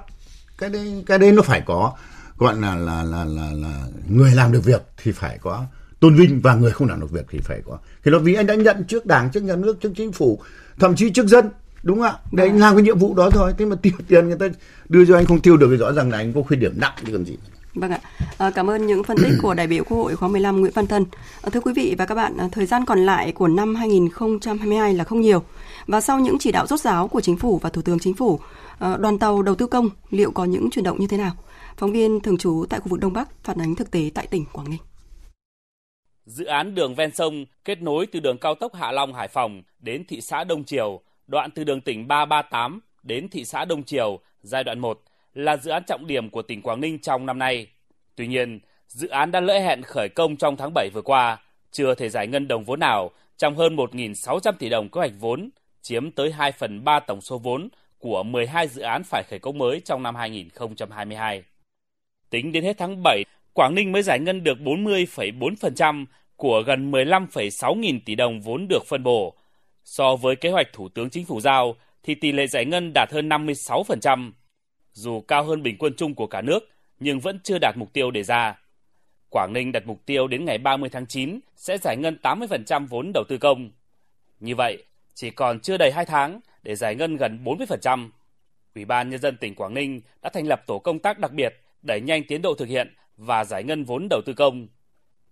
cái 0.59 0.71
đấy 0.71 1.05
cái 1.07 1.19
đấy 1.19 1.33
nó 1.33 1.43
phải 1.43 1.61
có 1.67 1.93
gọi 2.39 2.57
là 2.57 2.77
là 2.77 3.03
là 3.03 3.25
là 3.25 3.51
là 3.53 3.81
người 4.09 4.31
làm 4.35 4.53
được 4.53 4.65
việc 4.65 4.83
thì 4.97 5.13
phải 5.13 5.39
có 5.39 5.65
tôn 6.01 6.17
vinh 6.17 6.41
và 6.41 6.55
người 6.55 6.71
không 6.71 6.89
làm 6.89 7.01
được 7.01 7.11
việc 7.11 7.27
thì 7.31 7.39
phải 7.39 7.61
có 7.67 7.79
thì 8.05 8.11
nó 8.11 8.19
vì 8.19 8.35
anh 8.35 8.47
đã 8.47 8.55
nhận 8.55 8.85
trước 8.85 9.07
đảng 9.07 9.31
trước 9.31 9.43
nhà 9.43 9.57
nước 9.57 9.81
trước 9.81 9.93
chính 9.97 10.13
phủ 10.13 10.41
thậm 10.79 10.97
chí 10.97 11.11
trước 11.11 11.27
dân 11.27 11.51
đúng 11.83 11.99
không 11.99 12.07
ạ 12.07 12.19
để 12.33 12.45
anh 12.45 12.59
làm 12.59 12.77
cái 12.77 12.83
nhiệm 12.83 12.99
vụ 12.99 13.15
đó 13.15 13.31
thôi 13.31 13.55
thế 13.59 13.65
mà 13.67 13.77
tiêu 13.83 13.93
tiền 14.09 14.29
người 14.29 14.39
ta 14.39 14.47
đưa 14.89 15.05
cho 15.05 15.17
anh 15.17 15.27
không 15.27 15.41
tiêu 15.41 15.57
được 15.57 15.69
thì 15.71 15.77
rõ 15.77 15.93
ràng 15.93 16.11
là 16.11 16.19
anh 16.19 16.33
có 16.33 16.43
khuyết 16.43 16.57
điểm 16.57 16.73
nặng 16.77 16.93
chứ 17.07 17.13
còn 17.13 17.25
gì 17.25 17.37
Vâng 17.75 17.91
ạ. 17.91 18.01
À, 18.39 18.51
cảm 18.51 18.71
ơn 18.71 18.87
những 18.87 19.05
phân 19.05 19.17
tích 19.17 19.33
của 19.43 19.55
đại 19.61 19.67
biểu 19.67 19.85
Quốc 19.85 19.97
hội 19.97 20.17
khóa 20.17 20.29
15 20.29 20.61
Nguyễn 20.61 20.73
Văn 20.75 20.87
Thân. 20.87 21.05
À, 21.43 21.51
thưa 21.53 21.61
quý 21.61 21.73
vị 21.77 21.95
và 21.99 22.07
các 22.07 22.15
bạn, 22.15 22.37
à, 22.37 22.49
thời 22.53 22.67
gian 22.67 22.85
còn 22.85 22.99
lại 22.99 23.33
của 23.33 23.49
năm 23.49 23.75
2022 23.75 24.95
là 24.95 25.05
không 25.05 25.21
nhiều. 25.21 25.43
Và 25.87 26.01
sau 26.01 26.21
những 26.21 26.39
chỉ 26.39 26.53
đạo 26.53 26.67
rốt 26.67 26.81
ráo 26.81 27.09
của 27.09 27.21
chính 27.21 27.37
phủ 27.37 27.59
và 27.59 27.71
Thủ 27.71 27.83
tướng 27.83 27.99
Chính 27.99 28.15
phủ, 28.15 28.41
ờ, 28.79 28.97
đoàn 28.97 29.19
tàu 29.19 29.43
đầu 29.43 29.55
tư 29.55 29.67
công 29.67 29.89
liệu 30.11 30.31
có 30.31 30.45
những 30.45 30.71
chuyển 30.71 30.85
động 30.85 31.01
như 31.01 31.07
thế 31.07 31.17
nào? 31.17 31.33
Phóng 31.77 31.93
viên 31.93 32.21
thường 32.21 32.39
trú 32.39 32.65
tại 32.71 32.81
khu 32.81 32.89
vực 32.89 33.01
Đông 33.01 33.13
Bắc 33.13 33.45
phản 33.45 33.61
ánh 33.61 33.75
thực 33.75 33.91
tế 33.91 34.11
tại 34.15 34.27
tỉnh 34.27 34.45
Quảng 34.53 34.71
Ninh. 34.71 34.81
Dự 36.27 36.45
án 36.45 36.75
đường 36.75 36.95
ven 36.95 37.15
sông 37.15 37.45
kết 37.65 37.83
nối 37.83 38.07
từ 38.07 38.21
đường 38.21 38.39
cao 38.39 38.55
tốc 38.55 38.75
Hạ 38.75 38.93
Long 38.93 39.15
Hải 39.15 39.29
Phòng 39.29 39.63
đến 39.79 40.05
thị 40.09 40.21
xã 40.21 40.45
Đông 40.45 40.65
Triều, 40.65 41.01
đoạn 41.27 41.51
từ 41.51 41.65
đường 41.65 41.81
tỉnh 41.81 42.09
338 42.09 42.81
đến 43.03 43.29
thị 43.29 43.45
xã 43.45 43.65
Đông 43.65 43.83
Triều 43.83 44.19
giai 44.43 44.65
đoạn 44.65 44.79
1 44.79 45.01
là 45.35 45.57
dự 45.57 45.71
án 45.71 45.83
trọng 45.87 46.07
điểm 46.07 46.31
của 46.31 46.43
tỉnh 46.43 46.63
Quảng 46.63 46.81
Ninh 46.81 46.99
trong 46.99 47.27
năm 47.27 47.39
nay. 47.39 47.67
Tuy 48.17 48.27
nhiên, 48.27 48.61
dự 48.89 49.09
án 49.09 49.31
đã 49.31 49.41
lỡ 49.41 49.59
hẹn 49.59 49.83
khởi 49.83 50.09
công 50.09 50.37
trong 50.37 50.57
tháng 50.57 50.75
7 50.75 50.91
vừa 50.95 51.03
qua, 51.03 51.39
chưa 51.73 51.95
thể 51.95 52.09
giải 52.09 52.27
ngân 52.27 52.49
đồng 52.49 52.65
vốn 52.65 52.81
nào 52.81 53.11
trong 53.39 53.57
hơn 53.57 53.77
1.600 53.77 54.53
tỷ 54.59 54.69
đồng 54.69 54.89
kế 54.89 54.99
hoạch 54.99 55.13
vốn, 55.21 55.51
chiếm 55.85 56.11
tới 56.11 56.33
2 56.33 56.53
phần 56.53 56.85
3 56.85 57.01
tổng 57.01 57.21
số 57.21 57.39
vốn 57.39 57.69
của 57.99 58.23
12 58.23 58.69
dự 58.69 58.83
án 58.83 59.03
phải 59.05 59.23
khởi 59.31 59.39
công 59.39 59.59
mới 59.59 59.81
trong 59.81 60.03
năm 60.03 60.15
2022. 60.15 61.43
Tính 62.31 62.53
đến 62.53 62.65
hết 62.65 62.79
tháng 62.79 63.03
7, 63.03 63.25
Quảng 63.53 63.75
Ninh 63.75 63.93
mới 63.93 64.03
giải 64.03 64.19
ngân 64.21 64.45
được 64.45 64.59
40,4% 64.59 66.05
của 66.37 66.63
gần 66.67 66.91
15,6 66.91 67.75
nghìn 67.75 68.01
tỷ 68.05 68.15
đồng 68.15 68.41
vốn 68.41 68.67
được 68.69 68.87
phân 68.87 69.03
bổ. 69.03 69.35
So 69.85 70.17
với 70.17 70.37
kế 70.37 70.51
hoạch 70.51 70.73
Thủ 70.73 70.89
tướng 70.89 71.11
Chính 71.11 71.25
phủ 71.25 71.41
giao 71.41 71.77
thì 72.03 72.15
tỷ 72.15 72.33
lệ 72.33 72.47
giải 72.47 72.65
ngân 72.65 72.93
đạt 72.95 73.13
hơn 73.13 73.29
56%. 73.29 74.33
Dù 74.93 75.21
cao 75.21 75.45
hơn 75.45 75.63
bình 75.63 75.77
quân 75.79 75.95
chung 75.97 76.15
của 76.15 76.27
cả 76.27 76.41
nước, 76.41 76.69
nhưng 77.01 77.21
vẫn 77.21 77.39
chưa 77.43 77.59
đạt 77.59 77.77
mục 77.77 77.93
tiêu 77.93 78.11
đề 78.11 78.23
ra. 78.23 78.61
Quảng 79.31 79.53
Ninh 79.53 79.73
đặt 79.73 79.87
mục 79.87 80.07
tiêu 80.07 80.27
đến 80.27 80.45
ngày 80.45 80.59
30 80.59 80.91
tháng 80.91 81.07
9 81.07 81.41
sẽ 81.57 81.79
giải 81.79 81.97
ngân 81.97 82.19
80% 82.23 82.87
vốn 82.87 83.11
đầu 83.15 83.25
tư 83.29 83.39
công. 83.39 83.71
Như 84.41 84.55
vậy, 84.57 84.85
chỉ 85.15 85.31
còn 85.31 85.61
chưa 85.61 85.77
đầy 85.77 85.93
2 85.93 86.05
tháng 86.05 86.41
để 86.63 86.75
giải 86.75 86.95
ngân 86.95 87.17
gần 87.17 87.45
40%. 87.45 88.11
Ủy 88.75 88.85
ban 88.85 89.11
Nhân 89.11 89.21
dân 89.21 89.37
tỉnh 89.37 89.55
Quảng 89.55 89.75
Ninh 89.75 90.01
đã 90.23 90.31
thành 90.31 90.47
lập 90.47 90.63
tổ 90.67 90.79
công 90.79 90.99
tác 90.99 91.19
đặc 91.19 91.33
biệt 91.33 91.61
đẩy 91.83 92.01
nhanh 92.01 92.23
tiến 92.29 92.43
độ 92.43 92.55
thực 92.55 92.69
hiện 92.69 92.95
và 93.17 93.45
giải 93.45 93.65
ngân 93.65 93.85
vốn 93.85 94.07
đầu 94.11 94.21
tư 94.27 94.33
công. 94.33 94.67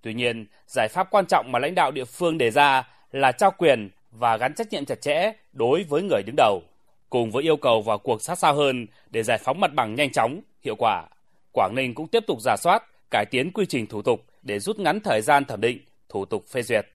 Tuy 0.03 0.15
nhiên, 0.15 0.47
giải 0.67 0.89
pháp 0.89 1.09
quan 1.11 1.27
trọng 1.27 1.53
mà 1.53 1.59
lãnh 1.59 1.75
đạo 1.75 1.91
địa 1.91 2.05
phương 2.05 2.39
đề 2.39 2.51
ra 2.51 2.89
là 3.13 3.33
trao 3.33 3.51
quyền 3.51 3.91
và 4.11 4.37
gắn 4.37 4.55
trách 4.55 4.73
nhiệm 4.73 4.85
chặt 4.85 5.01
chẽ 5.01 5.33
đối 5.53 5.85
với 5.85 6.03
người 6.03 6.23
đứng 6.23 6.37
đầu, 6.37 6.63
cùng 7.11 7.31
với 7.31 7.43
yêu 7.43 7.57
cầu 7.57 7.83
vào 7.83 7.99
cuộc 7.99 8.23
sát 8.23 8.39
sao 8.39 8.55
hơn 8.55 8.87
để 9.11 9.23
giải 9.23 9.39
phóng 9.39 9.61
mặt 9.61 9.75
bằng 9.75 9.95
nhanh 9.95 10.13
chóng, 10.13 10.41
hiệu 10.65 10.77
quả. 10.77 11.05
Quảng 11.53 11.75
Ninh 11.75 11.95
cũng 11.95 12.09
tiếp 12.09 12.25
tục 12.27 12.39
giả 12.41 12.57
soát, 12.57 12.83
cải 13.11 13.27
tiến 13.27 13.53
quy 13.53 13.67
trình 13.67 13.87
thủ 13.87 14.03
tục 14.03 14.25
để 14.43 14.59
rút 14.59 14.79
ngắn 14.79 15.01
thời 15.01 15.21
gian 15.21 15.45
thẩm 15.45 15.61
định, 15.61 15.79
thủ 16.09 16.25
tục 16.25 16.45
phê 16.49 16.63
duyệt, 16.63 16.87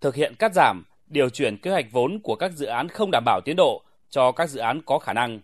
thực 0.00 0.14
hiện 0.14 0.34
cắt 0.38 0.52
giảm, 0.54 0.84
điều 1.12 1.28
chuyển 1.28 1.56
kế 1.56 1.70
hoạch 1.70 1.86
vốn 1.92 2.18
của 2.22 2.36
các 2.36 2.52
dự 2.52 2.66
án 2.66 2.88
không 2.88 3.10
đảm 3.12 3.24
bảo 3.24 3.40
tiến 3.44 3.56
độ 3.56 3.82
cho 4.10 4.32
các 4.32 4.50
dự 4.50 4.60
án 4.60 4.80
có 4.86 4.98
khả 4.98 5.12
năng, 5.12 5.40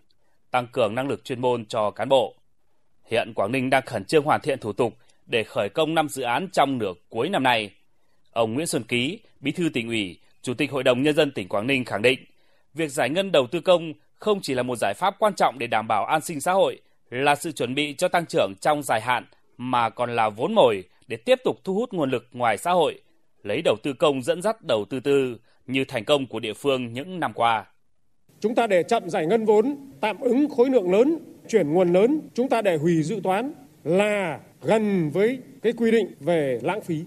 tăng 0.50 0.66
cường 0.66 0.94
năng 0.94 1.08
lực 1.08 1.24
chuyên 1.24 1.40
môn 1.40 1.64
cho 1.64 1.90
cán 1.90 2.08
bộ. 2.08 2.34
Hiện 3.04 3.32
Quảng 3.34 3.52
Ninh 3.52 3.70
đang 3.70 3.82
khẩn 3.86 4.04
trương 4.04 4.24
hoàn 4.24 4.40
thiện 4.40 4.58
thủ 4.58 4.72
tục 4.72 4.94
để 5.26 5.44
khởi 5.44 5.68
công 5.68 5.94
5 5.94 6.08
dự 6.08 6.22
án 6.22 6.48
trong 6.52 6.78
nửa 6.78 6.92
cuối 7.08 7.28
năm 7.28 7.42
nay. 7.42 7.70
Ông 8.32 8.54
Nguyễn 8.54 8.66
Xuân 8.66 8.82
Ký, 8.82 9.18
Bí 9.40 9.52
thư 9.52 9.68
tỉnh 9.68 9.88
ủy, 9.88 10.18
Chủ 10.42 10.54
tịch 10.54 10.70
Hội 10.70 10.82
đồng 10.82 11.02
Nhân 11.02 11.14
dân 11.14 11.30
tỉnh 11.30 11.48
Quảng 11.48 11.66
Ninh 11.66 11.84
khẳng 11.84 12.02
định, 12.02 12.18
việc 12.74 12.88
giải 12.88 13.10
ngân 13.10 13.32
đầu 13.32 13.46
tư 13.46 13.60
công 13.60 13.92
không 14.14 14.40
chỉ 14.42 14.54
là 14.54 14.62
một 14.62 14.76
giải 14.76 14.94
pháp 14.94 15.14
quan 15.18 15.34
trọng 15.34 15.58
để 15.58 15.66
đảm 15.66 15.88
bảo 15.88 16.04
an 16.04 16.20
sinh 16.20 16.40
xã 16.40 16.52
hội, 16.52 16.80
là 17.10 17.34
sự 17.34 17.52
chuẩn 17.52 17.74
bị 17.74 17.94
cho 17.98 18.08
tăng 18.08 18.26
trưởng 18.26 18.52
trong 18.60 18.82
dài 18.82 19.00
hạn, 19.00 19.24
mà 19.56 19.90
còn 19.90 20.16
là 20.16 20.28
vốn 20.28 20.54
mồi 20.54 20.84
để 21.06 21.16
tiếp 21.16 21.38
tục 21.44 21.60
thu 21.64 21.74
hút 21.74 21.92
nguồn 21.92 22.10
lực 22.10 22.26
ngoài 22.32 22.58
xã 22.58 22.72
hội, 22.72 23.00
lấy 23.42 23.62
đầu 23.64 23.76
tư 23.82 23.92
công 23.92 24.22
dẫn 24.22 24.42
dắt 24.42 24.64
đầu 24.64 24.84
tư 24.90 25.00
tư 25.00 25.38
như 25.68 25.84
thành 25.84 26.04
công 26.04 26.26
của 26.26 26.40
địa 26.40 26.54
phương 26.54 26.92
những 26.92 27.20
năm 27.20 27.32
qua. 27.34 27.66
Chúng 28.40 28.54
ta 28.54 28.66
để 28.66 28.82
chậm 28.82 29.10
giải 29.10 29.26
ngân 29.26 29.44
vốn, 29.44 29.76
tạm 30.00 30.20
ứng 30.20 30.48
khối 30.48 30.70
lượng 30.70 30.92
lớn 30.92 31.18
chuyển 31.48 31.72
nguồn 31.72 31.92
lớn 31.92 32.20
chúng 32.34 32.48
ta 32.48 32.62
để 32.62 32.76
hủy 32.76 33.02
dự 33.02 33.20
toán 33.22 33.52
là 33.84 34.38
gần 34.62 35.10
với 35.10 35.38
cái 35.62 35.72
quy 35.72 35.90
định 35.90 36.06
về 36.20 36.58
lãng 36.62 36.80
phí 36.80 37.04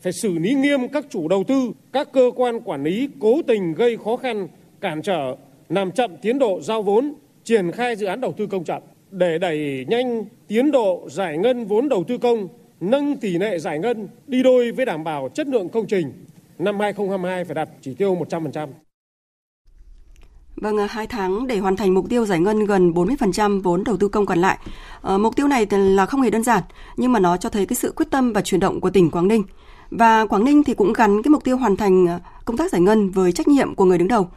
phải 0.00 0.12
xử 0.12 0.38
lý 0.38 0.54
nghiêm 0.54 0.88
các 0.88 1.06
chủ 1.10 1.28
đầu 1.28 1.44
tư, 1.44 1.72
các 1.92 2.12
cơ 2.12 2.30
quan 2.36 2.60
quản 2.60 2.84
lý 2.84 3.08
cố 3.20 3.42
tình 3.46 3.74
gây 3.74 3.96
khó 3.96 4.16
khăn, 4.16 4.48
cản 4.80 5.02
trở, 5.02 5.36
làm 5.68 5.90
chậm 5.90 6.16
tiến 6.22 6.38
độ 6.38 6.60
giao 6.60 6.82
vốn, 6.82 7.14
triển 7.44 7.72
khai 7.72 7.96
dự 7.96 8.06
án 8.06 8.20
đầu 8.20 8.32
tư 8.32 8.46
công 8.46 8.64
chậm 8.64 8.82
để 9.10 9.38
đẩy 9.38 9.86
nhanh 9.88 10.24
tiến 10.48 10.70
độ 10.70 11.08
giải 11.10 11.38
ngân 11.38 11.64
vốn 11.64 11.88
đầu 11.88 12.04
tư 12.04 12.18
công, 12.18 12.48
nâng 12.80 13.16
tỷ 13.16 13.38
lệ 13.38 13.58
giải 13.58 13.78
ngân 13.78 14.08
đi 14.26 14.42
đôi 14.42 14.72
với 14.72 14.86
đảm 14.86 15.04
bảo 15.04 15.28
chất 15.34 15.46
lượng 15.46 15.68
công 15.68 15.86
trình. 15.86 16.12
Năm 16.58 16.80
2022 16.80 17.44
phải 17.44 17.54
đạt 17.54 17.68
chỉ 17.80 17.94
tiêu 17.94 18.14
100%. 18.30 18.68
Vâng, 20.56 20.78
à, 20.78 20.86
hai 20.90 21.06
tháng 21.06 21.46
để 21.46 21.58
hoàn 21.58 21.76
thành 21.76 21.94
mục 21.94 22.08
tiêu 22.08 22.26
giải 22.26 22.40
ngân 22.40 22.64
gần 22.64 22.92
40% 22.92 23.62
vốn 23.62 23.84
đầu 23.84 23.96
tư 23.96 24.08
công 24.08 24.26
còn 24.26 24.38
lại. 24.38 24.58
À, 25.02 25.18
mục 25.18 25.36
tiêu 25.36 25.48
này 25.48 25.66
là 25.70 26.06
không 26.06 26.22
hề 26.22 26.30
đơn 26.30 26.42
giản, 26.42 26.62
nhưng 26.96 27.12
mà 27.12 27.20
nó 27.20 27.36
cho 27.36 27.48
thấy 27.48 27.66
cái 27.66 27.76
sự 27.76 27.92
quyết 27.96 28.06
tâm 28.10 28.32
và 28.32 28.40
chuyển 28.40 28.60
động 28.60 28.80
của 28.80 28.90
tỉnh 28.90 29.10
Quảng 29.10 29.28
Ninh. 29.28 29.42
Và 29.90 30.26
Quảng 30.26 30.44
Ninh 30.44 30.64
thì 30.64 30.74
cũng 30.74 30.92
gắn 30.92 31.22
cái 31.22 31.30
mục 31.30 31.44
tiêu 31.44 31.56
hoàn 31.56 31.76
thành 31.76 32.08
à, 32.08 32.20
công 32.44 32.56
tác 32.56 32.72
giải 32.72 32.80
ngân 32.80 33.10
với 33.10 33.32
trách 33.32 33.48
nhiệm 33.48 33.74
của 33.74 33.84
người 33.84 33.98
đứng 33.98 34.08
đầu. 34.08 34.28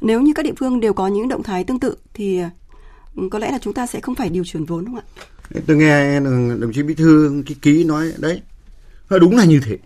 Nếu 0.00 0.20
như 0.20 0.32
các 0.32 0.44
địa 0.44 0.54
phương 0.56 0.80
đều 0.80 0.92
có 0.92 1.08
những 1.08 1.28
động 1.28 1.42
thái 1.42 1.64
tương 1.64 1.80
tự 1.80 1.96
thì 2.14 2.38
à, 2.38 2.50
có 3.30 3.38
lẽ 3.38 3.50
là 3.50 3.58
chúng 3.58 3.74
ta 3.74 3.86
sẽ 3.86 4.00
không 4.00 4.14
phải 4.14 4.28
điều 4.28 4.44
chuyển 4.44 4.64
vốn 4.64 4.84
đúng 4.84 4.94
không 4.94 5.04
ạ? 5.04 5.60
Tôi 5.66 5.76
nghe 5.76 6.20
đồng 6.60 6.72
chí 6.74 6.82
Bí 6.82 6.94
thư 6.94 7.42
ký 7.62 7.84
nói 7.84 8.12
đấy, 8.18 8.42
đúng 9.10 9.36
là 9.36 9.44
như 9.44 9.60
thế. 9.64 9.78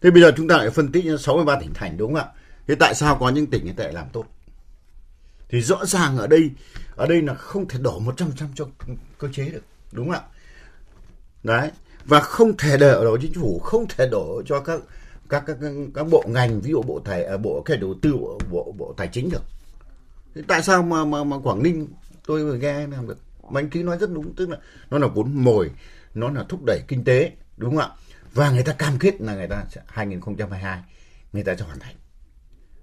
Thế 0.00 0.10
bây 0.10 0.22
giờ 0.22 0.32
chúng 0.36 0.48
ta 0.48 0.56
lại 0.56 0.70
phân 0.70 0.92
tích 0.92 1.04
63 1.20 1.60
tỉnh 1.60 1.74
thành 1.74 1.96
đúng 1.96 2.14
không 2.14 2.22
ạ? 2.22 2.32
Thế 2.66 2.74
tại 2.74 2.94
sao 2.94 3.16
có 3.20 3.28
những 3.28 3.46
tỉnh 3.46 3.64
như 3.64 3.72
thế 3.76 3.92
làm 3.92 4.06
tốt? 4.12 4.26
thì 5.48 5.60
rõ 5.60 5.84
ràng 5.84 6.16
ở 6.16 6.26
đây 6.26 6.50
ở 6.96 7.06
đây 7.06 7.22
là 7.22 7.34
không 7.34 7.68
thể 7.68 7.78
đổ 7.78 8.00
100% 8.00 8.30
cho 8.54 8.66
cơ 9.18 9.28
chế 9.32 9.50
được 9.50 9.62
đúng 9.92 10.06
không 10.06 10.14
ạ 10.14 10.22
đấy 11.42 11.70
và 12.04 12.20
không 12.20 12.56
thể 12.56 12.76
đổ 12.76 12.98
ở 12.98 13.04
đó 13.04 13.16
chính 13.22 13.34
phủ 13.34 13.58
không 13.58 13.86
thể 13.88 14.08
đổ 14.08 14.42
cho 14.46 14.60
các 14.60 14.80
các 15.28 15.44
các 15.46 15.56
các 15.94 16.06
bộ 16.10 16.24
ngành 16.26 16.60
ví 16.60 16.70
dụ 16.70 16.82
bộ 16.82 17.00
tài 17.04 17.38
bộ 17.38 17.62
cái 17.64 17.76
đầu 17.76 17.94
tư 18.02 18.12
bộ 18.12 18.38
bộ, 18.50 18.74
bộ 18.78 18.94
tài 18.96 19.08
chính 19.12 19.30
được 19.30 19.42
Thế 20.34 20.42
tại 20.48 20.62
sao 20.62 20.82
mà 20.82 21.04
mà 21.04 21.24
mà 21.24 21.38
Quảng 21.38 21.62
Ninh 21.62 21.88
tôi 22.26 22.44
vừa 22.44 22.54
nghe 22.54 22.86
làm 22.86 23.08
được 23.08 23.18
mà 23.50 23.60
anh 23.60 23.70
ký 23.70 23.82
nói 23.82 23.98
rất 23.98 24.10
đúng 24.12 24.34
tức 24.34 24.50
là 24.50 24.56
nó 24.90 24.98
là 24.98 25.06
vốn 25.06 25.44
mồi 25.44 25.70
nó 26.14 26.30
là 26.30 26.44
thúc 26.48 26.60
đẩy 26.66 26.80
kinh 26.88 27.04
tế 27.04 27.32
đúng 27.56 27.76
không 27.76 27.78
ạ 27.78 27.88
và 28.36 28.50
người 28.50 28.62
ta 28.62 28.72
cam 28.72 28.98
kết 28.98 29.20
là 29.20 29.34
người 29.34 29.48
ta 29.48 29.64
sẽ 29.70 29.80
2022 29.86 30.82
người 31.32 31.44
ta 31.44 31.54
sẽ 31.56 31.64
hoàn 31.64 31.78
thành. 31.78 31.94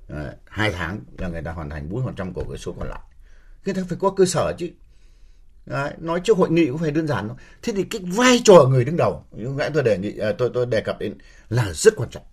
À, 0.10 0.34
hai 0.46 0.72
tháng 0.72 1.00
là 1.18 1.28
người 1.28 1.42
ta 1.42 1.52
hoàn 1.52 1.70
thành 1.70 1.90
4% 1.90 2.34
của 2.34 2.44
cái 2.50 2.58
số 2.58 2.76
còn 2.80 2.90
lại. 2.90 3.00
Người 3.66 3.74
ta 3.74 3.82
phải 3.90 3.98
có 4.02 4.10
cơ 4.10 4.26
sở 4.26 4.54
chứ. 4.58 4.70
Đấy, 5.66 5.94
nói 5.98 6.22
trước 6.24 6.38
hội 6.38 6.52
nghị 6.52 6.68
cũng 6.68 6.78
phải 6.78 6.92
đơn 6.92 7.08
giản 7.08 7.28
thôi. 7.28 7.38
Thế 7.62 7.74
thì 7.76 7.84
cái 7.84 8.02
vai 8.06 8.42
trò 8.44 8.66
người 8.70 8.86
đứng 8.86 8.98
đầu 8.98 9.26
như 9.32 9.54
nãy 9.58 9.72
tôi 9.74 9.84
đề 9.84 9.98
nghị 9.98 10.18
à, 10.18 10.32
tôi 10.38 10.52
tôi 10.54 10.66
đề 10.66 10.82
cập 10.82 11.00
đến 11.00 11.18
là 11.50 11.74
rất 11.74 11.94
quan 11.98 12.10
trọng. 12.10 12.24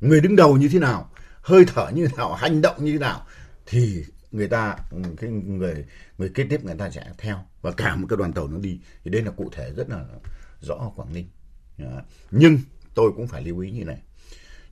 Người 0.00 0.20
đứng 0.20 0.36
đầu 0.36 0.56
như 0.56 0.68
thế 0.68 0.78
nào 0.78 1.10
hơi 1.42 1.64
thở 1.74 1.90
như 1.94 2.06
thế 2.06 2.16
nào 2.16 2.34
hành 2.34 2.62
động 2.62 2.84
như 2.84 2.92
thế 2.92 2.98
nào 2.98 3.26
thì 3.66 4.04
người 4.30 4.48
ta 4.48 4.76
ừ, 4.90 4.98
cái 5.20 5.30
người 5.30 5.84
người 6.18 6.28
kế 6.28 6.44
tiếp 6.44 6.64
người 6.64 6.74
ta 6.78 6.90
sẽ 6.90 7.04
theo. 7.18 7.38
Và 7.62 7.72
cả 7.72 7.96
một 7.96 8.06
cái 8.10 8.16
đoàn 8.16 8.32
tàu 8.32 8.48
nó 8.48 8.58
đi. 8.58 8.80
Thì 9.04 9.10
đây 9.10 9.22
là 9.22 9.30
cụ 9.30 9.50
thể 9.52 9.72
rất 9.76 9.90
là 9.90 10.04
rõ 10.60 10.74
ở 10.74 10.90
Quảng 10.96 11.12
Ninh. 11.12 11.28
Dạ. 11.78 12.02
nhưng 12.30 12.58
tôi 12.94 13.12
cũng 13.16 13.28
phải 13.28 13.42
lưu 13.42 13.58
ý 13.58 13.70
như 13.70 13.84
này 13.84 13.98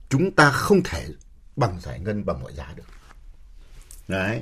chúng 0.09 0.31
ta 0.31 0.51
không 0.51 0.81
thể 0.83 1.07
bằng 1.55 1.79
giải 1.79 1.99
ngân 1.99 2.25
bằng 2.25 2.41
mọi 2.41 2.53
giá 2.53 2.73
được. 2.75 2.83
Đấy. 4.07 4.41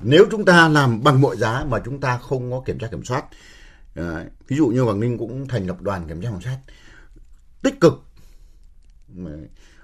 Nếu 0.00 0.26
chúng 0.30 0.44
ta 0.44 0.68
làm 0.68 1.02
bằng 1.02 1.20
mọi 1.20 1.36
giá 1.36 1.64
mà 1.64 1.78
chúng 1.84 2.00
ta 2.00 2.18
không 2.18 2.50
có 2.50 2.62
kiểm 2.66 2.78
tra 2.78 2.86
kiểm 2.86 3.04
soát, 3.04 3.24
đấy. 3.94 4.26
ví 4.48 4.56
dụ 4.56 4.66
như 4.66 4.82
Quảng 4.82 5.00
Ninh 5.00 5.18
cũng 5.18 5.48
thành 5.48 5.66
lập 5.66 5.80
đoàn 5.80 6.08
kiểm 6.08 6.22
tra 6.22 6.30
kiểm 6.30 6.40
soát 6.40 6.58
tích 7.62 7.80
cực 7.80 8.04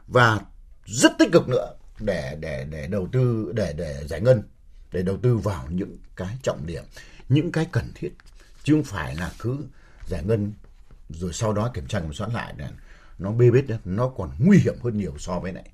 và 0.07 0.41
rất 0.85 1.13
tích 1.19 1.29
cực 1.33 1.49
nữa 1.49 1.75
để 2.01 2.37
để 2.41 2.67
để 2.71 2.87
đầu 2.87 3.09
tư 3.13 3.53
để 3.55 3.75
để 3.77 4.07
giải 4.07 4.21
ngân 4.21 4.43
để 4.93 5.03
đầu 5.03 5.17
tư 5.17 5.37
vào 5.37 5.67
những 5.71 5.97
cái 6.17 6.39
trọng 6.43 6.67
điểm 6.67 6.85
những 7.29 7.53
cái 7.53 7.67
cần 7.73 7.93
thiết 7.95 8.13
chứ 8.65 8.75
không 8.75 8.85
phải 8.85 9.17
là 9.17 9.33
cứ 9.39 9.59
giải 10.07 10.25
ngân 10.25 10.53
rồi 11.09 11.33
sau 11.33 11.53
đó 11.53 11.71
kiểm 11.75 11.87
tra 11.87 12.01
kiểm 12.01 12.13
soát 12.13 12.35
lại 12.35 12.55
là 12.59 12.71
nó 13.19 13.33
bê 13.33 13.51
bết 13.51 13.65
nó 13.85 14.09
còn 14.09 14.31
nguy 14.39 14.59
hiểm 14.59 14.75
hơn 14.83 14.99
nhiều 14.99 15.13
so 15.19 15.41
với 15.41 15.53
lại 15.53 15.71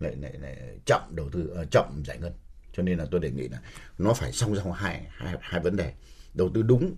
lại, 0.00 0.16
lại, 0.20 0.32
lại 0.40 0.56
chậm 0.86 1.00
đầu 1.10 1.28
tư 1.32 1.56
uh, 1.62 1.70
chậm 1.70 2.02
giải 2.06 2.18
ngân. 2.18 2.32
Cho 2.76 2.82
nên 2.82 2.98
là 2.98 3.06
tôi 3.10 3.20
đề 3.20 3.30
nghị 3.30 3.48
là 3.48 3.58
nó 3.98 4.12
phải 4.12 4.32
song 4.32 4.56
song 4.56 4.72
hai 4.72 5.06
hai 5.10 5.34
hai 5.40 5.60
vấn 5.60 5.76
đề. 5.76 5.92
Đầu 6.34 6.50
tư 6.54 6.62
đúng 6.62 6.94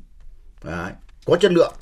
đấy, 0.65 0.93
có 1.27 1.37
chất 1.41 1.53
lượng 1.53 1.75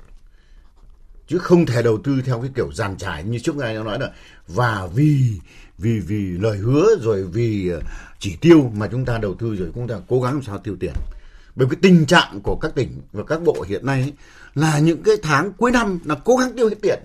chứ 1.29 1.38
không 1.38 1.66
thể 1.66 1.83
đầu 1.83 1.99
tư 2.05 2.23
theo 2.25 2.40
cái 2.40 2.51
kiểu 2.55 2.73
giàn 2.73 2.97
trải 2.97 3.25
như 3.25 3.38
trước 3.38 3.57
ngày 3.57 3.75
nó 3.75 3.83
nói 3.85 3.99
là 3.99 4.11
và 4.47 4.87
vì 4.95 5.40
vì 5.79 6.01
vì 6.01 6.31
lời 6.38 6.57
hứa 6.59 6.87
rồi 7.01 7.25
vì 7.25 7.71
chỉ 8.19 8.37
tiêu 8.40 8.71
mà 8.75 8.88
chúng 8.92 9.05
ta 9.05 9.19
đầu 9.19 9.35
tư 9.35 9.57
rồi 9.57 9.71
chúng 9.75 9.88
ta 9.88 9.95
cố 10.09 10.21
gắng 10.21 10.33
làm 10.33 10.42
sao 10.42 10.59
tiêu 10.59 10.77
tiền. 10.81 10.92
Bởi 11.55 11.69
cái 11.71 11.79
tình 11.83 12.07
trạng 12.07 12.40
của 12.42 12.57
các 12.57 12.75
tỉnh 12.75 13.01
và 13.12 13.25
các 13.25 13.42
bộ 13.42 13.64
hiện 13.69 13.87
nay 13.87 14.03
ấy, 14.03 14.12
là 14.57 14.79
những 14.79 15.03
cái 15.03 15.14
tháng 15.23 15.53
cuối 15.53 15.71
năm 15.71 15.99
là 16.05 16.14
cố 16.25 16.37
gắng 16.37 16.57
tiêu 16.57 16.69
hết 16.69 16.77
tiền. 16.83 17.03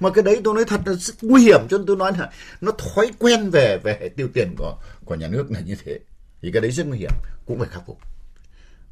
Mà 0.00 0.10
cái 0.10 0.22
đấy 0.22 0.40
tôi 0.44 0.54
nói 0.54 0.64
thật 0.64 0.80
là 0.84 0.92
rất 0.92 1.14
nguy 1.22 1.42
hiểm 1.42 1.60
cho 1.70 1.78
nên 1.78 1.86
tôi 1.86 1.96
nói 1.96 2.12
là 2.18 2.30
nó 2.60 2.72
thói 2.72 3.10
quen 3.18 3.50
về 3.50 3.78
về 3.84 4.10
tiêu 4.16 4.28
tiền 4.34 4.54
của 4.58 4.76
của 5.04 5.14
nhà 5.14 5.28
nước 5.28 5.50
là 5.50 5.60
như 5.60 5.76
thế. 5.84 5.98
Thì 6.42 6.52
cái 6.52 6.62
đấy 6.62 6.70
rất 6.70 6.86
nguy 6.86 6.98
hiểm 6.98 7.10
cũng 7.46 7.58
phải 7.58 7.68
khắc 7.68 7.82
phục. 7.86 7.98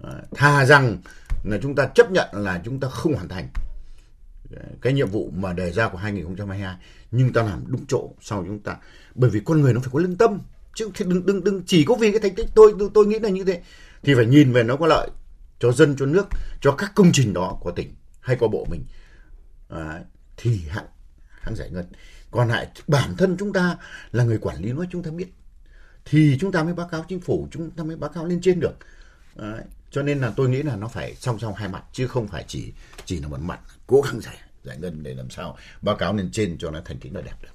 À, 0.02 0.11
thà 0.34 0.64
rằng 0.64 0.98
là 1.44 1.58
chúng 1.62 1.74
ta 1.74 1.87
chấp 1.87 2.11
nhận 2.11 2.28
là 2.32 2.61
chúng 2.64 2.80
ta 2.80 2.88
không 2.88 3.14
hoàn 3.14 3.28
thành 3.28 3.48
à, 4.56 4.62
cái 4.82 4.92
nhiệm 4.92 5.11
vụ 5.11 5.32
mà 5.37 5.52
đề 5.52 5.72
ra 5.72 5.88
của 5.88 5.98
2022 5.98 6.76
nhưng 7.11 7.32
ta 7.32 7.42
làm 7.42 7.64
đúng 7.66 7.84
chỗ 7.88 8.11
sau 8.20 8.44
chúng 8.46 8.58
ta 8.58 8.76
bởi 9.14 9.30
vì 9.30 9.40
con 9.44 9.61
người 9.61 9.74
nó 9.74 9.80
phải 9.80 9.90
có 9.92 9.98
lương 9.98 10.16
tâm. 10.16 10.40
Chứ 10.74 10.90
đừng 10.98 11.26
đừng 11.26 11.44
đừng 11.44 11.62
chỉ 11.66 11.84
có 11.84 11.94
vì 11.94 12.11
cái 12.11 12.20
thành 12.20 12.34
tích 12.34 12.46
tôi 12.54 12.74
tôi, 12.78 12.90
tôi 12.94 13.06
nghĩ 13.06 13.18
là 13.18 13.28
như 13.28 13.44
thế. 13.44 13.61
Thì 14.02 14.14
phải 14.14 14.26
nhìn 14.26 14.52
về 14.52 14.62
nó 14.62 14.76
có 14.76 14.87
lợi 14.87 15.08
cho 15.58 15.72
dân 15.72 15.96
cho 15.98 16.06
nước 16.06 16.26
cho 16.60 16.72
các 16.72 16.92
công 16.94 17.10
trình 17.12 17.32
đó 17.32 17.58
của 17.60 17.70
tỉnh 17.70 17.94
hay 18.20 18.36
của 18.36 18.48
bộ 18.48 18.66
mình 18.70 18.84
à, 19.68 20.00
thì 20.36 20.60
hãng 20.68 20.86
hãng 21.40 21.54
giải 21.56 21.70
ngân 21.70 21.86
còn 22.30 22.48
lại 22.48 22.68
bản 22.86 23.16
thân 23.16 23.36
chúng 23.38 23.52
ta 23.52 23.76
là 24.12 24.24
người 24.24 24.38
quản 24.38 24.62
lý 24.62 24.72
nó 24.72 24.84
chúng 24.90 25.02
ta 25.02 25.10
biết 25.10 25.28
thì 26.04 26.36
chúng 26.40 26.52
ta 26.52 26.62
mới 26.62 26.74
báo 26.74 26.88
cáo 26.88 27.04
chính 27.08 27.20
phủ 27.20 27.48
chúng 27.50 27.70
ta 27.70 27.84
mới 27.84 27.96
báo 27.96 28.10
cáo 28.10 28.26
lên 28.26 28.40
trên 28.40 28.60
được 28.60 28.74
Đấy. 29.36 29.62
cho 29.90 30.02
nên 30.02 30.18
là 30.18 30.32
tôi 30.36 30.48
nghĩ 30.48 30.62
là 30.62 30.76
nó 30.76 30.88
phải 30.88 31.14
song 31.14 31.38
song 31.38 31.54
hai 31.54 31.68
mặt 31.68 31.84
chứ 31.92 32.06
không 32.06 32.28
phải 32.28 32.44
chỉ 32.48 32.72
chỉ 33.04 33.20
là 33.20 33.28
một 33.28 33.40
mặt 33.40 33.60
cố 33.86 34.00
gắng 34.00 34.20
giải 34.20 34.38
giải 34.64 34.78
ngân 34.80 35.02
để 35.02 35.14
làm 35.14 35.30
sao 35.30 35.56
báo 35.82 35.96
cáo 35.96 36.14
lên 36.14 36.30
trên 36.32 36.58
cho 36.58 36.70
nó 36.70 36.80
thành 36.84 36.98
tích 36.98 37.12
nó 37.12 37.20
đẹp 37.20 37.34
được 37.42 37.48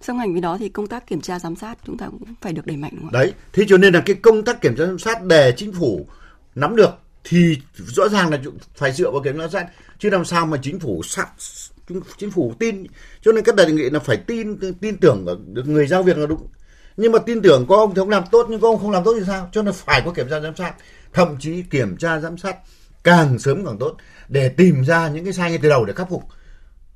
song 0.00 0.18
hành 0.18 0.32
với 0.32 0.40
đó 0.40 0.56
thì 0.60 0.68
công 0.68 0.86
tác 0.86 1.06
kiểm 1.06 1.20
tra 1.20 1.38
giám 1.38 1.56
sát 1.56 1.78
chúng 1.84 1.98
ta 1.98 2.06
cũng 2.06 2.34
phải 2.40 2.52
được 2.52 2.66
đẩy 2.66 2.76
mạnh 2.76 2.92
đúng 2.94 3.02
không? 3.02 3.12
Đấy, 3.12 3.32
thế 3.52 3.64
cho 3.68 3.76
nên 3.76 3.94
là 3.94 4.02
cái 4.06 4.16
công 4.16 4.44
tác 4.44 4.60
kiểm 4.60 4.76
tra 4.76 4.86
giám 4.86 4.98
sát 4.98 5.24
để 5.24 5.54
chính 5.56 5.72
phủ 5.72 6.06
nắm 6.54 6.76
được 6.76 6.90
thì 7.24 7.58
rõ 7.76 8.08
ràng 8.08 8.30
là 8.30 8.38
phải 8.74 8.92
dựa 8.92 9.10
vào 9.10 9.22
kiểm 9.22 9.36
soát 9.36 9.48
giám 9.48 9.50
sát 9.50 9.72
chứ 9.98 10.10
làm 10.10 10.24
sao 10.24 10.46
mà 10.46 10.58
chính 10.62 10.80
phủ 10.80 11.02
sát 11.02 11.28
chính 12.18 12.30
phủ 12.30 12.54
tin. 12.58 12.84
Cho 13.22 13.32
nên 13.32 13.44
các 13.44 13.54
đề 13.54 13.66
nghị 13.66 13.90
là 13.90 13.98
phải 13.98 14.16
tin 14.16 14.58
tin 14.80 14.96
tưởng 14.96 15.26
được 15.52 15.68
người 15.68 15.86
giao 15.86 16.02
việc 16.02 16.18
là 16.18 16.26
đúng. 16.26 16.46
Nhưng 16.96 17.12
mà 17.12 17.18
tin 17.18 17.42
tưởng 17.42 17.66
có 17.68 17.76
ông 17.76 17.94
thì 17.94 18.00
ông 18.00 18.10
làm 18.10 18.24
tốt 18.30 18.46
nhưng 18.50 18.60
có 18.60 18.68
ông 18.68 18.78
không 18.78 18.90
làm 18.90 19.04
tốt 19.04 19.14
thì 19.18 19.24
sao? 19.26 19.48
Cho 19.52 19.62
nên 19.62 19.74
phải 19.74 20.02
có 20.04 20.12
kiểm 20.12 20.28
tra 20.30 20.40
giám 20.40 20.56
sát. 20.56 20.74
Thậm 21.12 21.36
chí 21.40 21.62
kiểm 21.62 21.96
tra 21.96 22.20
giám 22.20 22.38
sát 22.38 22.56
càng 23.04 23.38
sớm 23.38 23.64
càng 23.64 23.78
tốt 23.78 23.96
để 24.28 24.48
tìm 24.48 24.84
ra 24.84 25.08
những 25.08 25.24
cái 25.24 25.32
sai 25.32 25.50
ngay 25.50 25.58
từ 25.62 25.68
đầu 25.68 25.84
để 25.84 25.92
khắc 25.92 26.10
phục. 26.10 26.22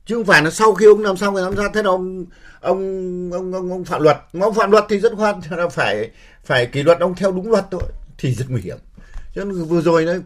Chứ 0.06 0.14
không 0.14 0.24
phải 0.24 0.42
là 0.42 0.50
sau 0.50 0.74
khi 0.74 0.86
ông 0.86 1.02
làm 1.02 1.16
xong 1.16 1.34
rồi 1.34 1.42
giám 1.42 1.56
sát 1.56 1.70
thế 1.74 1.82
là 1.82 1.90
ông 1.90 2.26
ông 2.60 3.30
ông 3.32 3.52
ông, 3.52 3.70
ông 3.70 3.84
phạm 3.84 4.02
luật. 4.02 4.16
Mà 4.32 4.46
ông 4.46 4.54
phạm 4.54 4.70
luật 4.70 4.84
thì 4.88 5.00
rất 5.00 5.12
khoan 5.16 5.40
là 5.50 5.68
phải 5.68 6.10
phải 6.44 6.66
kỷ 6.66 6.82
luật 6.82 7.00
ông 7.00 7.14
theo 7.14 7.32
đúng 7.32 7.50
luật 7.50 7.64
thôi 7.70 7.82
thì 8.18 8.34
rất 8.34 8.46
nguy 8.48 8.60
hiểm 8.60 8.78
cho 9.34 9.44
nên 9.44 9.64
vừa 9.64 9.80
rồi 9.80 10.04
đấy 10.04 10.20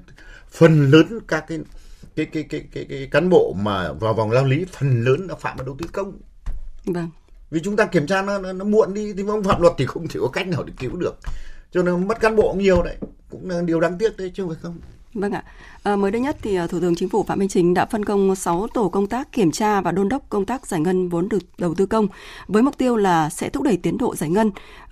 phần 0.50 0.90
lớn 0.90 1.18
các 1.28 1.44
cái 1.48 1.58
cái 2.16 2.26
cái 2.26 2.42
cái 2.42 2.64
cái, 2.72 2.86
cái 2.88 3.08
cán 3.10 3.28
bộ 3.28 3.54
mà 3.62 3.92
vào 3.92 4.14
vòng 4.14 4.30
lao 4.30 4.44
lý 4.44 4.64
phần 4.72 5.04
lớn 5.04 5.26
là 5.28 5.34
phạm 5.34 5.56
vào 5.56 5.66
đầu 5.66 5.76
tư 5.78 5.88
công. 5.92 6.12
Vâng. 6.84 7.10
Vì 7.50 7.60
chúng 7.64 7.76
ta 7.76 7.86
kiểm 7.86 8.06
tra 8.06 8.22
nó, 8.22 8.38
nó, 8.38 8.52
nó 8.52 8.64
muộn 8.64 8.94
đi 8.94 9.12
thì 9.12 9.24
ông 9.28 9.44
phạm 9.44 9.62
luật 9.62 9.74
thì 9.78 9.86
không 9.86 10.08
thể 10.08 10.20
có 10.20 10.28
cách 10.28 10.48
nào 10.48 10.62
để 10.62 10.72
cứu 10.78 10.96
được. 10.96 11.14
Cho 11.72 11.82
nên 11.82 12.08
mất 12.08 12.20
cán 12.20 12.36
bộ 12.36 12.52
nhiều 12.52 12.82
đấy 12.82 12.96
cũng 13.30 13.50
là 13.50 13.62
điều 13.62 13.80
đáng 13.80 13.98
tiếc 13.98 14.16
đấy 14.16 14.32
chứ 14.34 14.42
không 14.42 14.50
phải 14.50 14.58
không. 14.62 14.78
Vâng 15.14 15.32
ạ. 15.32 15.44
À, 15.82 15.96
mới 15.96 16.10
đây 16.10 16.20
nhất 16.20 16.36
thì 16.42 16.56
à, 16.56 16.66
Thủ 16.66 16.80
tướng 16.80 16.94
Chính 16.94 17.08
phủ 17.08 17.22
Phạm 17.22 17.38
Minh 17.38 17.48
Chính 17.48 17.74
đã 17.74 17.86
phân 17.86 18.04
công 18.04 18.36
6 18.36 18.66
tổ 18.74 18.88
công 18.88 19.06
tác 19.06 19.32
kiểm 19.32 19.50
tra 19.50 19.80
và 19.80 19.92
đôn 19.92 20.08
đốc 20.08 20.22
công 20.28 20.44
tác 20.44 20.66
giải 20.66 20.80
ngân 20.80 21.08
vốn 21.08 21.28
được 21.28 21.38
đầu 21.58 21.74
tư 21.74 21.86
công 21.86 22.08
với 22.48 22.62
mục 22.62 22.78
tiêu 22.78 22.96
là 22.96 23.30
sẽ 23.30 23.48
thúc 23.48 23.62
đẩy 23.62 23.76
tiến 23.76 23.98
độ 23.98 24.16
giải 24.16 24.30
ngân. 24.30 24.50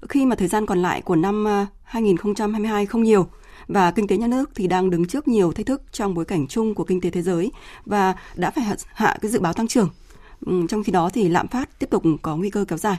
Khi 0.09 0.27
mà 0.27 0.37
thời 0.37 0.49
gian 0.49 0.67
còn 0.67 0.83
lại 0.83 1.03
của 1.03 1.17
năm 1.17 1.47
2022 1.83 2.83
à, 2.83 2.91
không 2.91 3.03
nhiều 3.03 3.29
và 3.69 3.91
kinh 3.91 4.07
tế 4.07 4.17
nhà 4.17 4.27
nước 4.27 4.51
thì 4.55 4.67
đang 4.67 4.91
đứng 4.91 5.07
trước 5.07 5.29
nhiều 5.29 5.53
thách 5.53 5.67
thức 5.67 5.83
trong 5.93 6.15
bối 6.15 6.25
cảnh 6.25 6.47
chung 6.47 6.75
của 6.75 6.85
kinh 6.85 7.01
tế 7.01 7.11
thế 7.11 7.23
giới 7.23 7.53
và 7.87 8.15
đã 8.35 8.51
phải 8.51 8.65
hạ 8.95 9.19
cái 9.21 9.31
dự 9.31 9.41
báo 9.41 9.53
tăng 9.53 9.69
trưởng. 9.69 9.91
Trong 10.69 10.85
khi 10.85 10.93
đó 10.93 11.11
thì 11.13 11.29
lạm 11.29 11.49
phát 11.49 11.79
tiếp 11.79 11.91
tục 11.91 12.03
có 12.23 12.37
nguy 12.37 12.51
cơ 12.51 12.65
kéo 12.69 12.79
dài. 12.79 12.99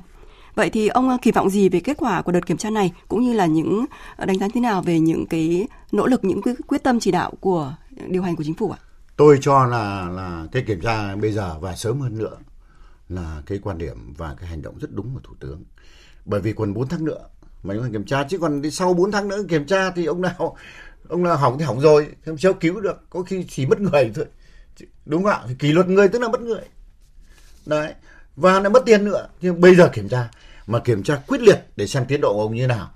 Vậy 0.55 0.69
thì 0.69 0.87
ông 0.87 1.09
à, 1.09 1.17
kỳ 1.21 1.31
vọng 1.31 1.49
gì 1.49 1.69
về 1.69 1.79
kết 1.79 1.97
quả 1.97 2.21
của 2.21 2.31
đợt 2.31 2.45
kiểm 2.45 2.57
tra 2.57 2.69
này 2.69 2.93
cũng 3.07 3.21
như 3.21 3.33
là 3.33 3.45
những 3.45 3.85
à, 4.17 4.25
đánh 4.25 4.39
giá 4.39 4.47
thế 4.53 4.61
nào 4.61 4.81
về 4.81 4.99
những 4.99 5.25
cái 5.25 5.67
nỗ 5.91 6.07
lực, 6.07 6.23
những 6.23 6.41
quyết 6.67 6.83
tâm 6.83 6.99
chỉ 6.99 7.11
đạo 7.11 7.33
của 7.39 7.75
điều 8.07 8.23
hành 8.23 8.35
của 8.35 8.43
chính 8.43 8.53
phủ 8.53 8.71
ạ? 8.71 8.79
Tôi 9.17 9.37
cho 9.41 9.65
là 9.65 10.09
là 10.09 10.47
cái 10.51 10.63
kiểm 10.67 10.81
tra 10.81 11.15
bây 11.15 11.31
giờ 11.31 11.59
và 11.59 11.75
sớm 11.75 11.99
hơn 11.99 12.17
nữa 12.17 12.37
là 13.09 13.41
cái 13.45 13.59
quan 13.63 13.77
điểm 13.77 14.13
và 14.17 14.35
cái 14.39 14.49
hành 14.49 14.61
động 14.61 14.79
rất 14.79 14.91
đúng 14.91 15.13
của 15.13 15.19
thủ 15.23 15.33
tướng 15.39 15.63
bởi 16.25 16.41
vì 16.41 16.53
còn 16.53 16.73
4 16.73 16.87
tháng 16.87 17.05
nữa 17.05 17.27
mà 17.67 17.73
chúng 17.73 17.83
ta 17.83 17.89
kiểm 17.91 18.05
tra 18.05 18.23
chứ 18.23 18.37
còn 18.37 18.61
đi 18.61 18.71
sau 18.71 18.93
4 18.93 19.11
tháng 19.11 19.27
nữa 19.27 19.43
kiểm 19.49 19.65
tra 19.65 19.91
thì 19.91 20.05
ông 20.05 20.21
nào 20.21 20.57
ông 21.07 21.23
nào 21.23 21.37
hỏng 21.37 21.59
thì 21.59 21.65
hỏng 21.65 21.79
rồi 21.79 22.07
không 22.25 22.37
sao 22.37 22.53
cứu 22.53 22.79
được 22.79 23.09
có 23.09 23.21
khi 23.21 23.45
chỉ 23.49 23.65
mất 23.65 23.81
người 23.81 24.11
thôi. 24.15 24.25
Đúng 25.05 25.23
không 25.23 25.31
ạ? 25.31 25.39
Thì 25.47 25.55
kỷ 25.59 25.71
luật 25.71 25.87
người 25.87 26.07
tức 26.07 26.21
là 26.21 26.27
mất 26.27 26.41
người. 26.41 26.61
Đấy 27.65 27.93
và 28.35 28.59
lại 28.59 28.69
mất 28.69 28.83
tiền 28.85 29.05
nữa. 29.05 29.27
Nhưng 29.41 29.61
bây 29.61 29.75
giờ 29.75 29.89
kiểm 29.93 30.09
tra 30.09 30.29
mà 30.67 30.79
kiểm 30.79 31.03
tra 31.03 31.15
quyết 31.27 31.41
liệt 31.41 31.59
để 31.75 31.87
xem 31.87 32.05
tiến 32.07 32.21
độ 32.21 32.33
của 32.33 32.41
ông 32.41 32.55
như 32.55 32.61
thế 32.61 32.67
nào. 32.67 32.91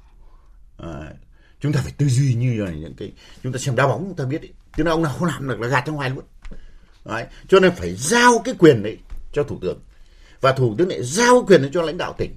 À, 0.77 1.13
chúng 1.59 1.73
ta 1.73 1.81
phải 1.83 1.93
tư 1.97 2.07
duy 2.09 2.33
như 2.33 2.63
là 2.63 2.71
những 2.71 2.93
cái 2.97 3.11
chúng 3.43 3.53
ta 3.53 3.59
xem 3.59 3.75
đá 3.75 3.87
bóng 3.87 4.03
chúng 4.07 4.15
ta 4.15 4.25
biết 4.25 4.41
ý. 4.41 4.49
chứ 4.77 4.83
là 4.83 4.91
ông 4.91 5.03
nào 5.03 5.15
không 5.19 5.27
làm 5.27 5.47
được 5.47 5.59
là 5.59 5.67
gạt 5.67 5.83
trong 5.85 5.95
ngoài 5.95 6.09
luôn. 6.09 6.23
Đấy. 7.05 7.25
cho 7.47 7.59
nên 7.59 7.71
phải 7.75 7.95
giao 7.95 8.41
cái 8.45 8.55
quyền 8.59 8.83
đấy 8.83 8.97
cho 9.33 9.43
thủ 9.43 9.57
tướng. 9.61 9.79
Và 10.41 10.51
thủ 10.51 10.75
tướng 10.77 10.89
lại 10.89 11.03
giao 11.03 11.45
quyền 11.47 11.61
đấy 11.61 11.71
cho 11.73 11.81
lãnh 11.81 11.97
đạo 11.97 12.15
tỉnh 12.17 12.35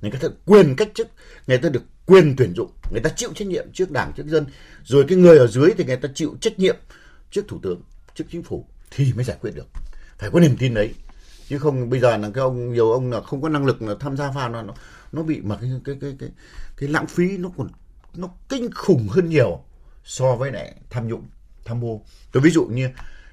người 0.00 0.10
ta 0.10 0.18
được 0.22 0.34
quyền 0.44 0.76
cách 0.76 0.88
chức, 0.94 1.08
người 1.46 1.58
ta 1.58 1.68
được 1.68 1.82
quyền 2.06 2.34
tuyển 2.36 2.52
dụng, 2.56 2.70
người 2.90 3.00
ta 3.00 3.10
chịu 3.16 3.30
trách 3.34 3.48
nhiệm 3.48 3.72
trước 3.72 3.90
đảng, 3.90 4.12
trước 4.16 4.26
dân. 4.26 4.46
Rồi 4.84 5.04
cái 5.08 5.18
người 5.18 5.38
ở 5.38 5.46
dưới 5.46 5.70
thì 5.78 5.84
người 5.84 5.96
ta 5.96 6.08
chịu 6.14 6.36
trách 6.40 6.58
nhiệm 6.58 6.76
trước 7.30 7.48
thủ 7.48 7.58
tướng, 7.62 7.82
trước 8.14 8.24
chính 8.30 8.42
phủ 8.42 8.66
thì 8.90 9.12
mới 9.12 9.24
giải 9.24 9.36
quyết 9.40 9.54
được. 9.54 9.66
Phải 10.18 10.30
có 10.30 10.40
niềm 10.40 10.56
tin 10.58 10.74
đấy. 10.74 10.94
Chứ 11.48 11.58
không, 11.58 11.90
bây 11.90 12.00
giờ 12.00 12.16
là 12.16 12.30
cái 12.34 12.42
ông, 12.42 12.72
nhiều 12.72 12.92
ông 12.92 13.10
là 13.10 13.20
không 13.20 13.42
có 13.42 13.48
năng 13.48 13.66
lực 13.66 13.82
là 13.82 13.94
tham 14.00 14.16
gia 14.16 14.30
vào 14.30 14.48
nó 14.48 14.64
nó 15.12 15.22
bị 15.22 15.40
mà 15.40 15.56
cái 15.60 15.70
cái 15.84 15.96
cái 16.00 16.16
cái 16.18 16.28
cái 16.76 16.88
lãng 16.88 17.06
phí 17.06 17.36
nó 17.36 17.50
còn, 17.56 17.68
nó 18.14 18.28
kinh 18.48 18.70
khủng 18.74 19.08
hơn 19.08 19.28
nhiều 19.28 19.64
so 20.04 20.34
với 20.36 20.52
lại 20.52 20.74
tham 20.90 21.08
nhũng, 21.08 21.28
tham 21.64 21.80
mô 21.80 22.02
tôi 22.32 22.40
ví 22.40 22.50
dụ 22.50 22.64
như 22.64 22.88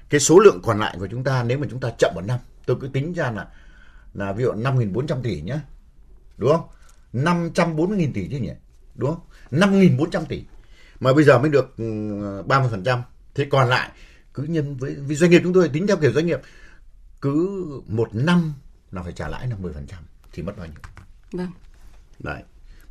cái 0.08 0.20
số 0.20 0.38
lượng 0.38 0.60
còn 0.62 0.80
lại 0.80 0.96
của 0.98 1.08
chúng 1.10 1.24
ta, 1.24 1.42
nếu 1.42 1.58
mà 1.58 1.66
chúng 1.70 1.80
ta 1.80 1.90
chậm 1.98 2.12
một 2.14 2.24
năm, 2.26 2.38
tôi 2.66 2.76
cứ 2.80 2.88
tính 2.88 3.12
ra 3.12 3.30
là 3.30 3.46
là 4.14 4.32
ví 4.32 4.44
dụ 4.44 4.52
5.400 4.52 5.22
tỷ 5.22 5.40
nhé 5.40 5.58
đúng 6.36 6.50
không? 6.50 6.68
540.000 7.12 8.12
tỷ 8.12 8.28
chứ 8.28 8.38
nhỉ? 8.38 8.52
Đúng 8.94 9.10
không? 9.10 9.20
5.400 9.50 10.24
tỷ. 10.24 10.44
Mà 11.00 11.12
bây 11.12 11.24
giờ 11.24 11.38
mới 11.38 11.50
được 11.50 11.74
30% 11.76 12.96
ừ, 12.96 13.02
thế 13.34 13.46
còn 13.50 13.68
lại 13.68 13.90
cứ 14.34 14.42
nhân 14.42 14.76
với 14.76 14.94
vì 14.94 15.14
doanh 15.14 15.30
nghiệp 15.30 15.40
chúng 15.44 15.52
tôi 15.52 15.68
tính 15.68 15.86
theo 15.86 15.96
kiểu 15.96 16.12
doanh 16.12 16.26
nghiệp 16.26 16.40
cứ 17.20 17.64
một 17.86 18.14
năm 18.14 18.52
là 18.90 19.02
phải 19.02 19.12
trả 19.12 19.28
lãi 19.28 19.46
là 19.46 19.56
10% 19.62 19.72
thì 20.32 20.42
mất 20.42 20.56
bao 20.56 20.66
nhiêu? 20.66 20.76
Vâng. 21.32 21.50
Đấy. 22.18 22.42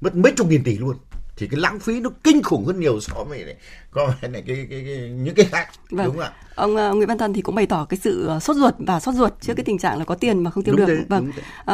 Mất 0.01 0.15
mấy 0.15 0.34
chục 0.38 0.47
nghìn 0.47 0.63
tỷ 0.63 0.77
luôn 0.77 0.97
thì 1.38 1.48
cái 1.48 1.60
lãng 1.60 1.80
phí 1.80 2.00
nó 2.00 2.10
kinh 2.24 2.43
khủng 2.43 2.65
hơn 2.65 2.80
nhiều 2.80 3.00
so 3.00 3.24
với 3.24 3.45
này 3.45 3.56
có 3.91 4.13
này 4.21 4.43
cái, 4.48 4.56
cái, 4.56 4.65
cái, 4.69 4.84
cái 4.86 5.10
những 5.10 5.36
cái 5.36 5.45
khác 5.45 5.69
vâng. 5.89 6.06
đúng 6.06 6.15
không 6.15 6.24
ạ? 6.24 6.32
Ông 6.56 6.76
uh, 6.76 6.95
Nguyễn 6.95 7.08
Văn 7.08 7.17
Tân 7.17 7.34
thì 7.34 7.41
cũng 7.41 7.56
bày 7.56 7.65
tỏ 7.65 7.86
cái 7.89 7.98
sự 8.04 8.30
uh, 8.36 8.43
sốt 8.43 8.58
ruột 8.58 8.74
và 8.78 9.00
sốt 9.00 9.15
ruột 9.15 9.34
trước 9.41 9.54
cái 9.54 9.63
tình 9.63 9.78
trạng 9.78 10.00
là 10.00 10.06
có 10.06 10.15
tiền 10.15 10.43
mà 10.43 10.52
không 10.52 10.63
tiêu 10.63 10.76
đúng 10.76 10.86
được. 10.86 10.95
thế, 10.98 11.06
vâng. 11.10 11.32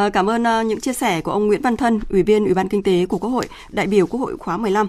uh, 0.07 0.13
cảm 0.13 0.29
ơn 0.29 0.43
uh, 0.43 0.65
những 0.65 0.79
chia 0.79 0.93
sẻ 0.93 1.21
của 1.21 1.31
ông 1.31 1.47
Nguyễn 1.47 1.61
Văn 1.61 1.77
Thân 1.77 1.99
ủy 2.09 2.23
viên 2.23 2.45
ủy 2.45 2.53
ban 2.53 2.69
kinh 2.69 2.83
tế 2.83 3.05
của 3.05 3.17
Quốc 3.17 3.29
hội 3.29 3.47
đại 3.69 3.87
biểu 3.87 4.07
Quốc 4.07 4.19
hội 4.19 4.37
khóa 4.37 4.57
15 4.57 4.87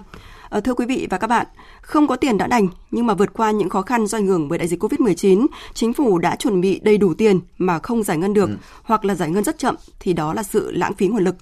uh, 0.57 0.63
thưa 0.63 0.73
quý 0.73 0.85
vị 0.85 1.07
và 1.09 1.17
các 1.17 1.27
bạn 1.27 1.45
không 1.81 2.07
có 2.07 2.15
tiền 2.15 2.37
đã 2.37 2.47
đành 2.47 2.67
nhưng 2.91 3.07
mà 3.07 3.13
vượt 3.13 3.33
qua 3.33 3.51
những 3.51 3.69
khó 3.69 3.81
khăn 3.81 4.07
do 4.07 4.17
ảnh 4.17 4.27
hưởng 4.27 4.47
bởi 4.47 4.59
đại 4.59 4.67
dịch 4.67 4.83
Covid-19 4.83 5.47
chính 5.73 5.93
phủ 5.93 6.17
đã 6.17 6.35
chuẩn 6.35 6.61
bị 6.61 6.79
đầy 6.83 6.97
đủ 6.97 7.13
tiền 7.13 7.39
mà 7.57 7.79
không 7.79 8.03
giải 8.03 8.17
ngân 8.17 8.33
được 8.33 8.49
ừ. 8.49 8.55
hoặc 8.83 9.05
là 9.05 9.15
giải 9.15 9.29
ngân 9.29 9.43
rất 9.43 9.57
chậm 9.57 9.75
thì 9.99 10.13
đó 10.13 10.33
là 10.33 10.43
sự 10.43 10.71
lãng 10.71 10.93
phí 10.93 11.07
nguồn 11.07 11.23
lực 11.23 11.35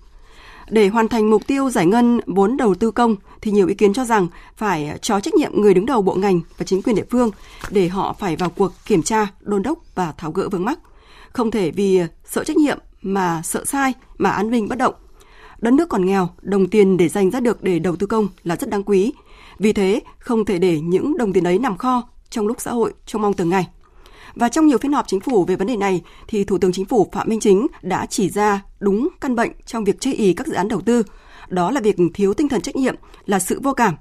để 0.71 0.87
hoàn 0.87 1.07
thành 1.07 1.29
mục 1.29 1.47
tiêu 1.47 1.69
giải 1.69 1.85
ngân 1.85 2.19
vốn 2.25 2.57
đầu 2.57 2.75
tư 2.75 2.91
công 2.91 3.15
thì 3.41 3.51
nhiều 3.51 3.67
ý 3.67 3.73
kiến 3.73 3.93
cho 3.93 4.05
rằng 4.05 4.27
phải 4.57 4.97
cho 5.01 5.19
trách 5.19 5.33
nhiệm 5.33 5.61
người 5.61 5.73
đứng 5.73 5.85
đầu 5.85 6.01
bộ 6.01 6.15
ngành 6.15 6.41
và 6.57 6.65
chính 6.65 6.81
quyền 6.81 6.95
địa 6.95 7.05
phương 7.09 7.31
để 7.69 7.87
họ 7.87 8.15
phải 8.19 8.35
vào 8.35 8.49
cuộc 8.49 8.71
kiểm 8.85 9.03
tra, 9.03 9.27
đôn 9.39 9.63
đốc 9.63 9.79
và 9.95 10.11
tháo 10.17 10.31
gỡ 10.31 10.49
vướng 10.49 10.65
mắc. 10.65 10.79
Không 11.31 11.51
thể 11.51 11.71
vì 11.71 12.01
sợ 12.25 12.43
trách 12.43 12.57
nhiệm 12.57 12.77
mà 13.01 13.41
sợ 13.43 13.65
sai 13.65 13.93
mà 14.17 14.29
an 14.29 14.51
ninh 14.51 14.67
bất 14.67 14.77
động. 14.77 14.93
Đất 15.59 15.73
nước 15.73 15.89
còn 15.89 16.05
nghèo, 16.05 16.29
đồng 16.41 16.67
tiền 16.67 16.97
để 16.97 17.09
dành 17.09 17.31
ra 17.31 17.39
được 17.39 17.63
để 17.63 17.79
đầu 17.79 17.95
tư 17.95 18.07
công 18.07 18.27
là 18.43 18.55
rất 18.55 18.69
đáng 18.69 18.83
quý. 18.83 19.13
Vì 19.59 19.73
thế, 19.73 19.99
không 20.19 20.45
thể 20.45 20.59
để 20.59 20.79
những 20.79 21.17
đồng 21.17 21.33
tiền 21.33 21.47
ấy 21.47 21.59
nằm 21.59 21.77
kho 21.77 22.03
trong 22.29 22.47
lúc 22.47 22.61
xã 22.61 22.71
hội 22.71 22.93
trông 23.05 23.21
mong 23.21 23.33
từng 23.33 23.49
ngày. 23.49 23.67
Và 24.35 24.49
trong 24.49 24.67
nhiều 24.67 24.77
phiên 24.77 24.93
họp 24.93 25.07
chính 25.07 25.19
phủ 25.19 25.45
về 25.45 25.55
vấn 25.55 25.67
đề 25.67 25.75
này, 25.75 26.01
thì 26.27 26.43
Thủ 26.43 26.57
tướng 26.57 26.71
Chính 26.71 26.85
phủ 26.85 27.09
Phạm 27.11 27.29
Minh 27.29 27.39
Chính 27.39 27.67
đã 27.81 28.05
chỉ 28.05 28.29
ra 28.29 28.61
đúng 28.79 29.09
căn 29.21 29.35
bệnh 29.35 29.51
trong 29.65 29.83
việc 29.83 29.99
chây 29.99 30.13
ý 30.13 30.33
các 30.33 30.47
dự 30.47 30.53
án 30.53 30.67
đầu 30.67 30.81
tư. 30.81 31.03
Đó 31.49 31.71
là 31.71 31.81
việc 31.81 31.95
thiếu 32.13 32.33
tinh 32.33 32.49
thần 32.49 32.61
trách 32.61 32.75
nhiệm, 32.75 32.95
là 33.25 33.39
sự 33.39 33.59
vô 33.63 33.73
cảm. 33.73 33.95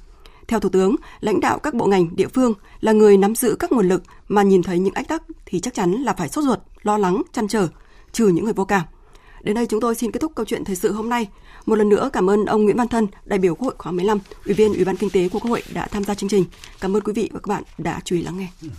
Theo 0.49 0.61
Thủ 0.61 0.69
tướng, 0.69 0.97
lãnh 1.21 1.41
đạo 1.41 1.59
các 1.59 1.75
bộ 1.75 1.87
ngành, 1.87 2.17
địa 2.17 2.29
phương 2.29 2.55
là 2.81 2.93
người 2.93 3.17
nắm 3.17 3.35
giữ 3.35 3.57
các 3.59 3.73
nguồn 3.73 3.89
lực 3.89 4.03
mà 4.29 4.43
nhìn 4.43 4.63
thấy 4.63 4.79
những 4.79 4.95
ách 4.95 5.09
tắc 5.09 5.23
thì 5.47 5.61
chắc 5.61 5.75
chắn 5.75 5.93
là 5.93 6.13
phải 6.13 6.29
sốt 6.29 6.45
ruột, 6.45 6.59
lo 6.83 6.99
lắng, 6.99 7.23
chăn 7.33 7.49
trở, 7.49 7.69
trừ 8.13 8.29
những 8.29 8.45
người 8.45 8.55
vô 8.55 8.65
cảm. 8.65 8.83
Đến 9.43 9.55
đây 9.55 9.67
chúng 9.67 9.81
tôi 9.81 9.95
xin 9.95 10.11
kết 10.11 10.21
thúc 10.21 10.33
câu 10.35 10.47
chuyện 10.47 10.65
thời 10.65 10.77
sự 10.77 10.93
hôm 10.93 11.09
nay. 11.09 11.29
Một 11.67 11.75
lần 11.75 11.89
nữa 11.89 12.11
cảm 12.13 12.31
ơn 12.31 12.45
ông 12.45 12.65
Nguyễn 12.65 12.77
Văn 12.77 12.89
Thân, 12.89 13.07
đại 13.25 13.39
biểu 13.39 13.55
Quốc 13.55 13.65
hội 13.65 13.75
khóa 13.79 13.93
15, 13.93 14.19
Ủy 14.45 14.55
viên 14.55 14.75
Ủy 14.75 14.85
ban 14.85 14.97
Kinh 14.97 15.11
tế 15.11 15.29
của 15.29 15.39
Quốc 15.39 15.51
hội 15.51 15.63
đã 15.75 15.87
tham 15.87 16.05
gia 16.05 16.15
chương 16.15 16.31
trình. 16.31 16.45
Cảm 16.81 16.97
ơn 16.97 17.03
quý 17.03 17.13
vị 17.13 17.31
và 17.33 17.41
các 17.41 17.49
bạn 17.49 17.63
đã 17.79 18.01
chú 18.05 18.17
ý 18.17 18.23
lắng 18.23 18.39
nghe. 18.39 18.71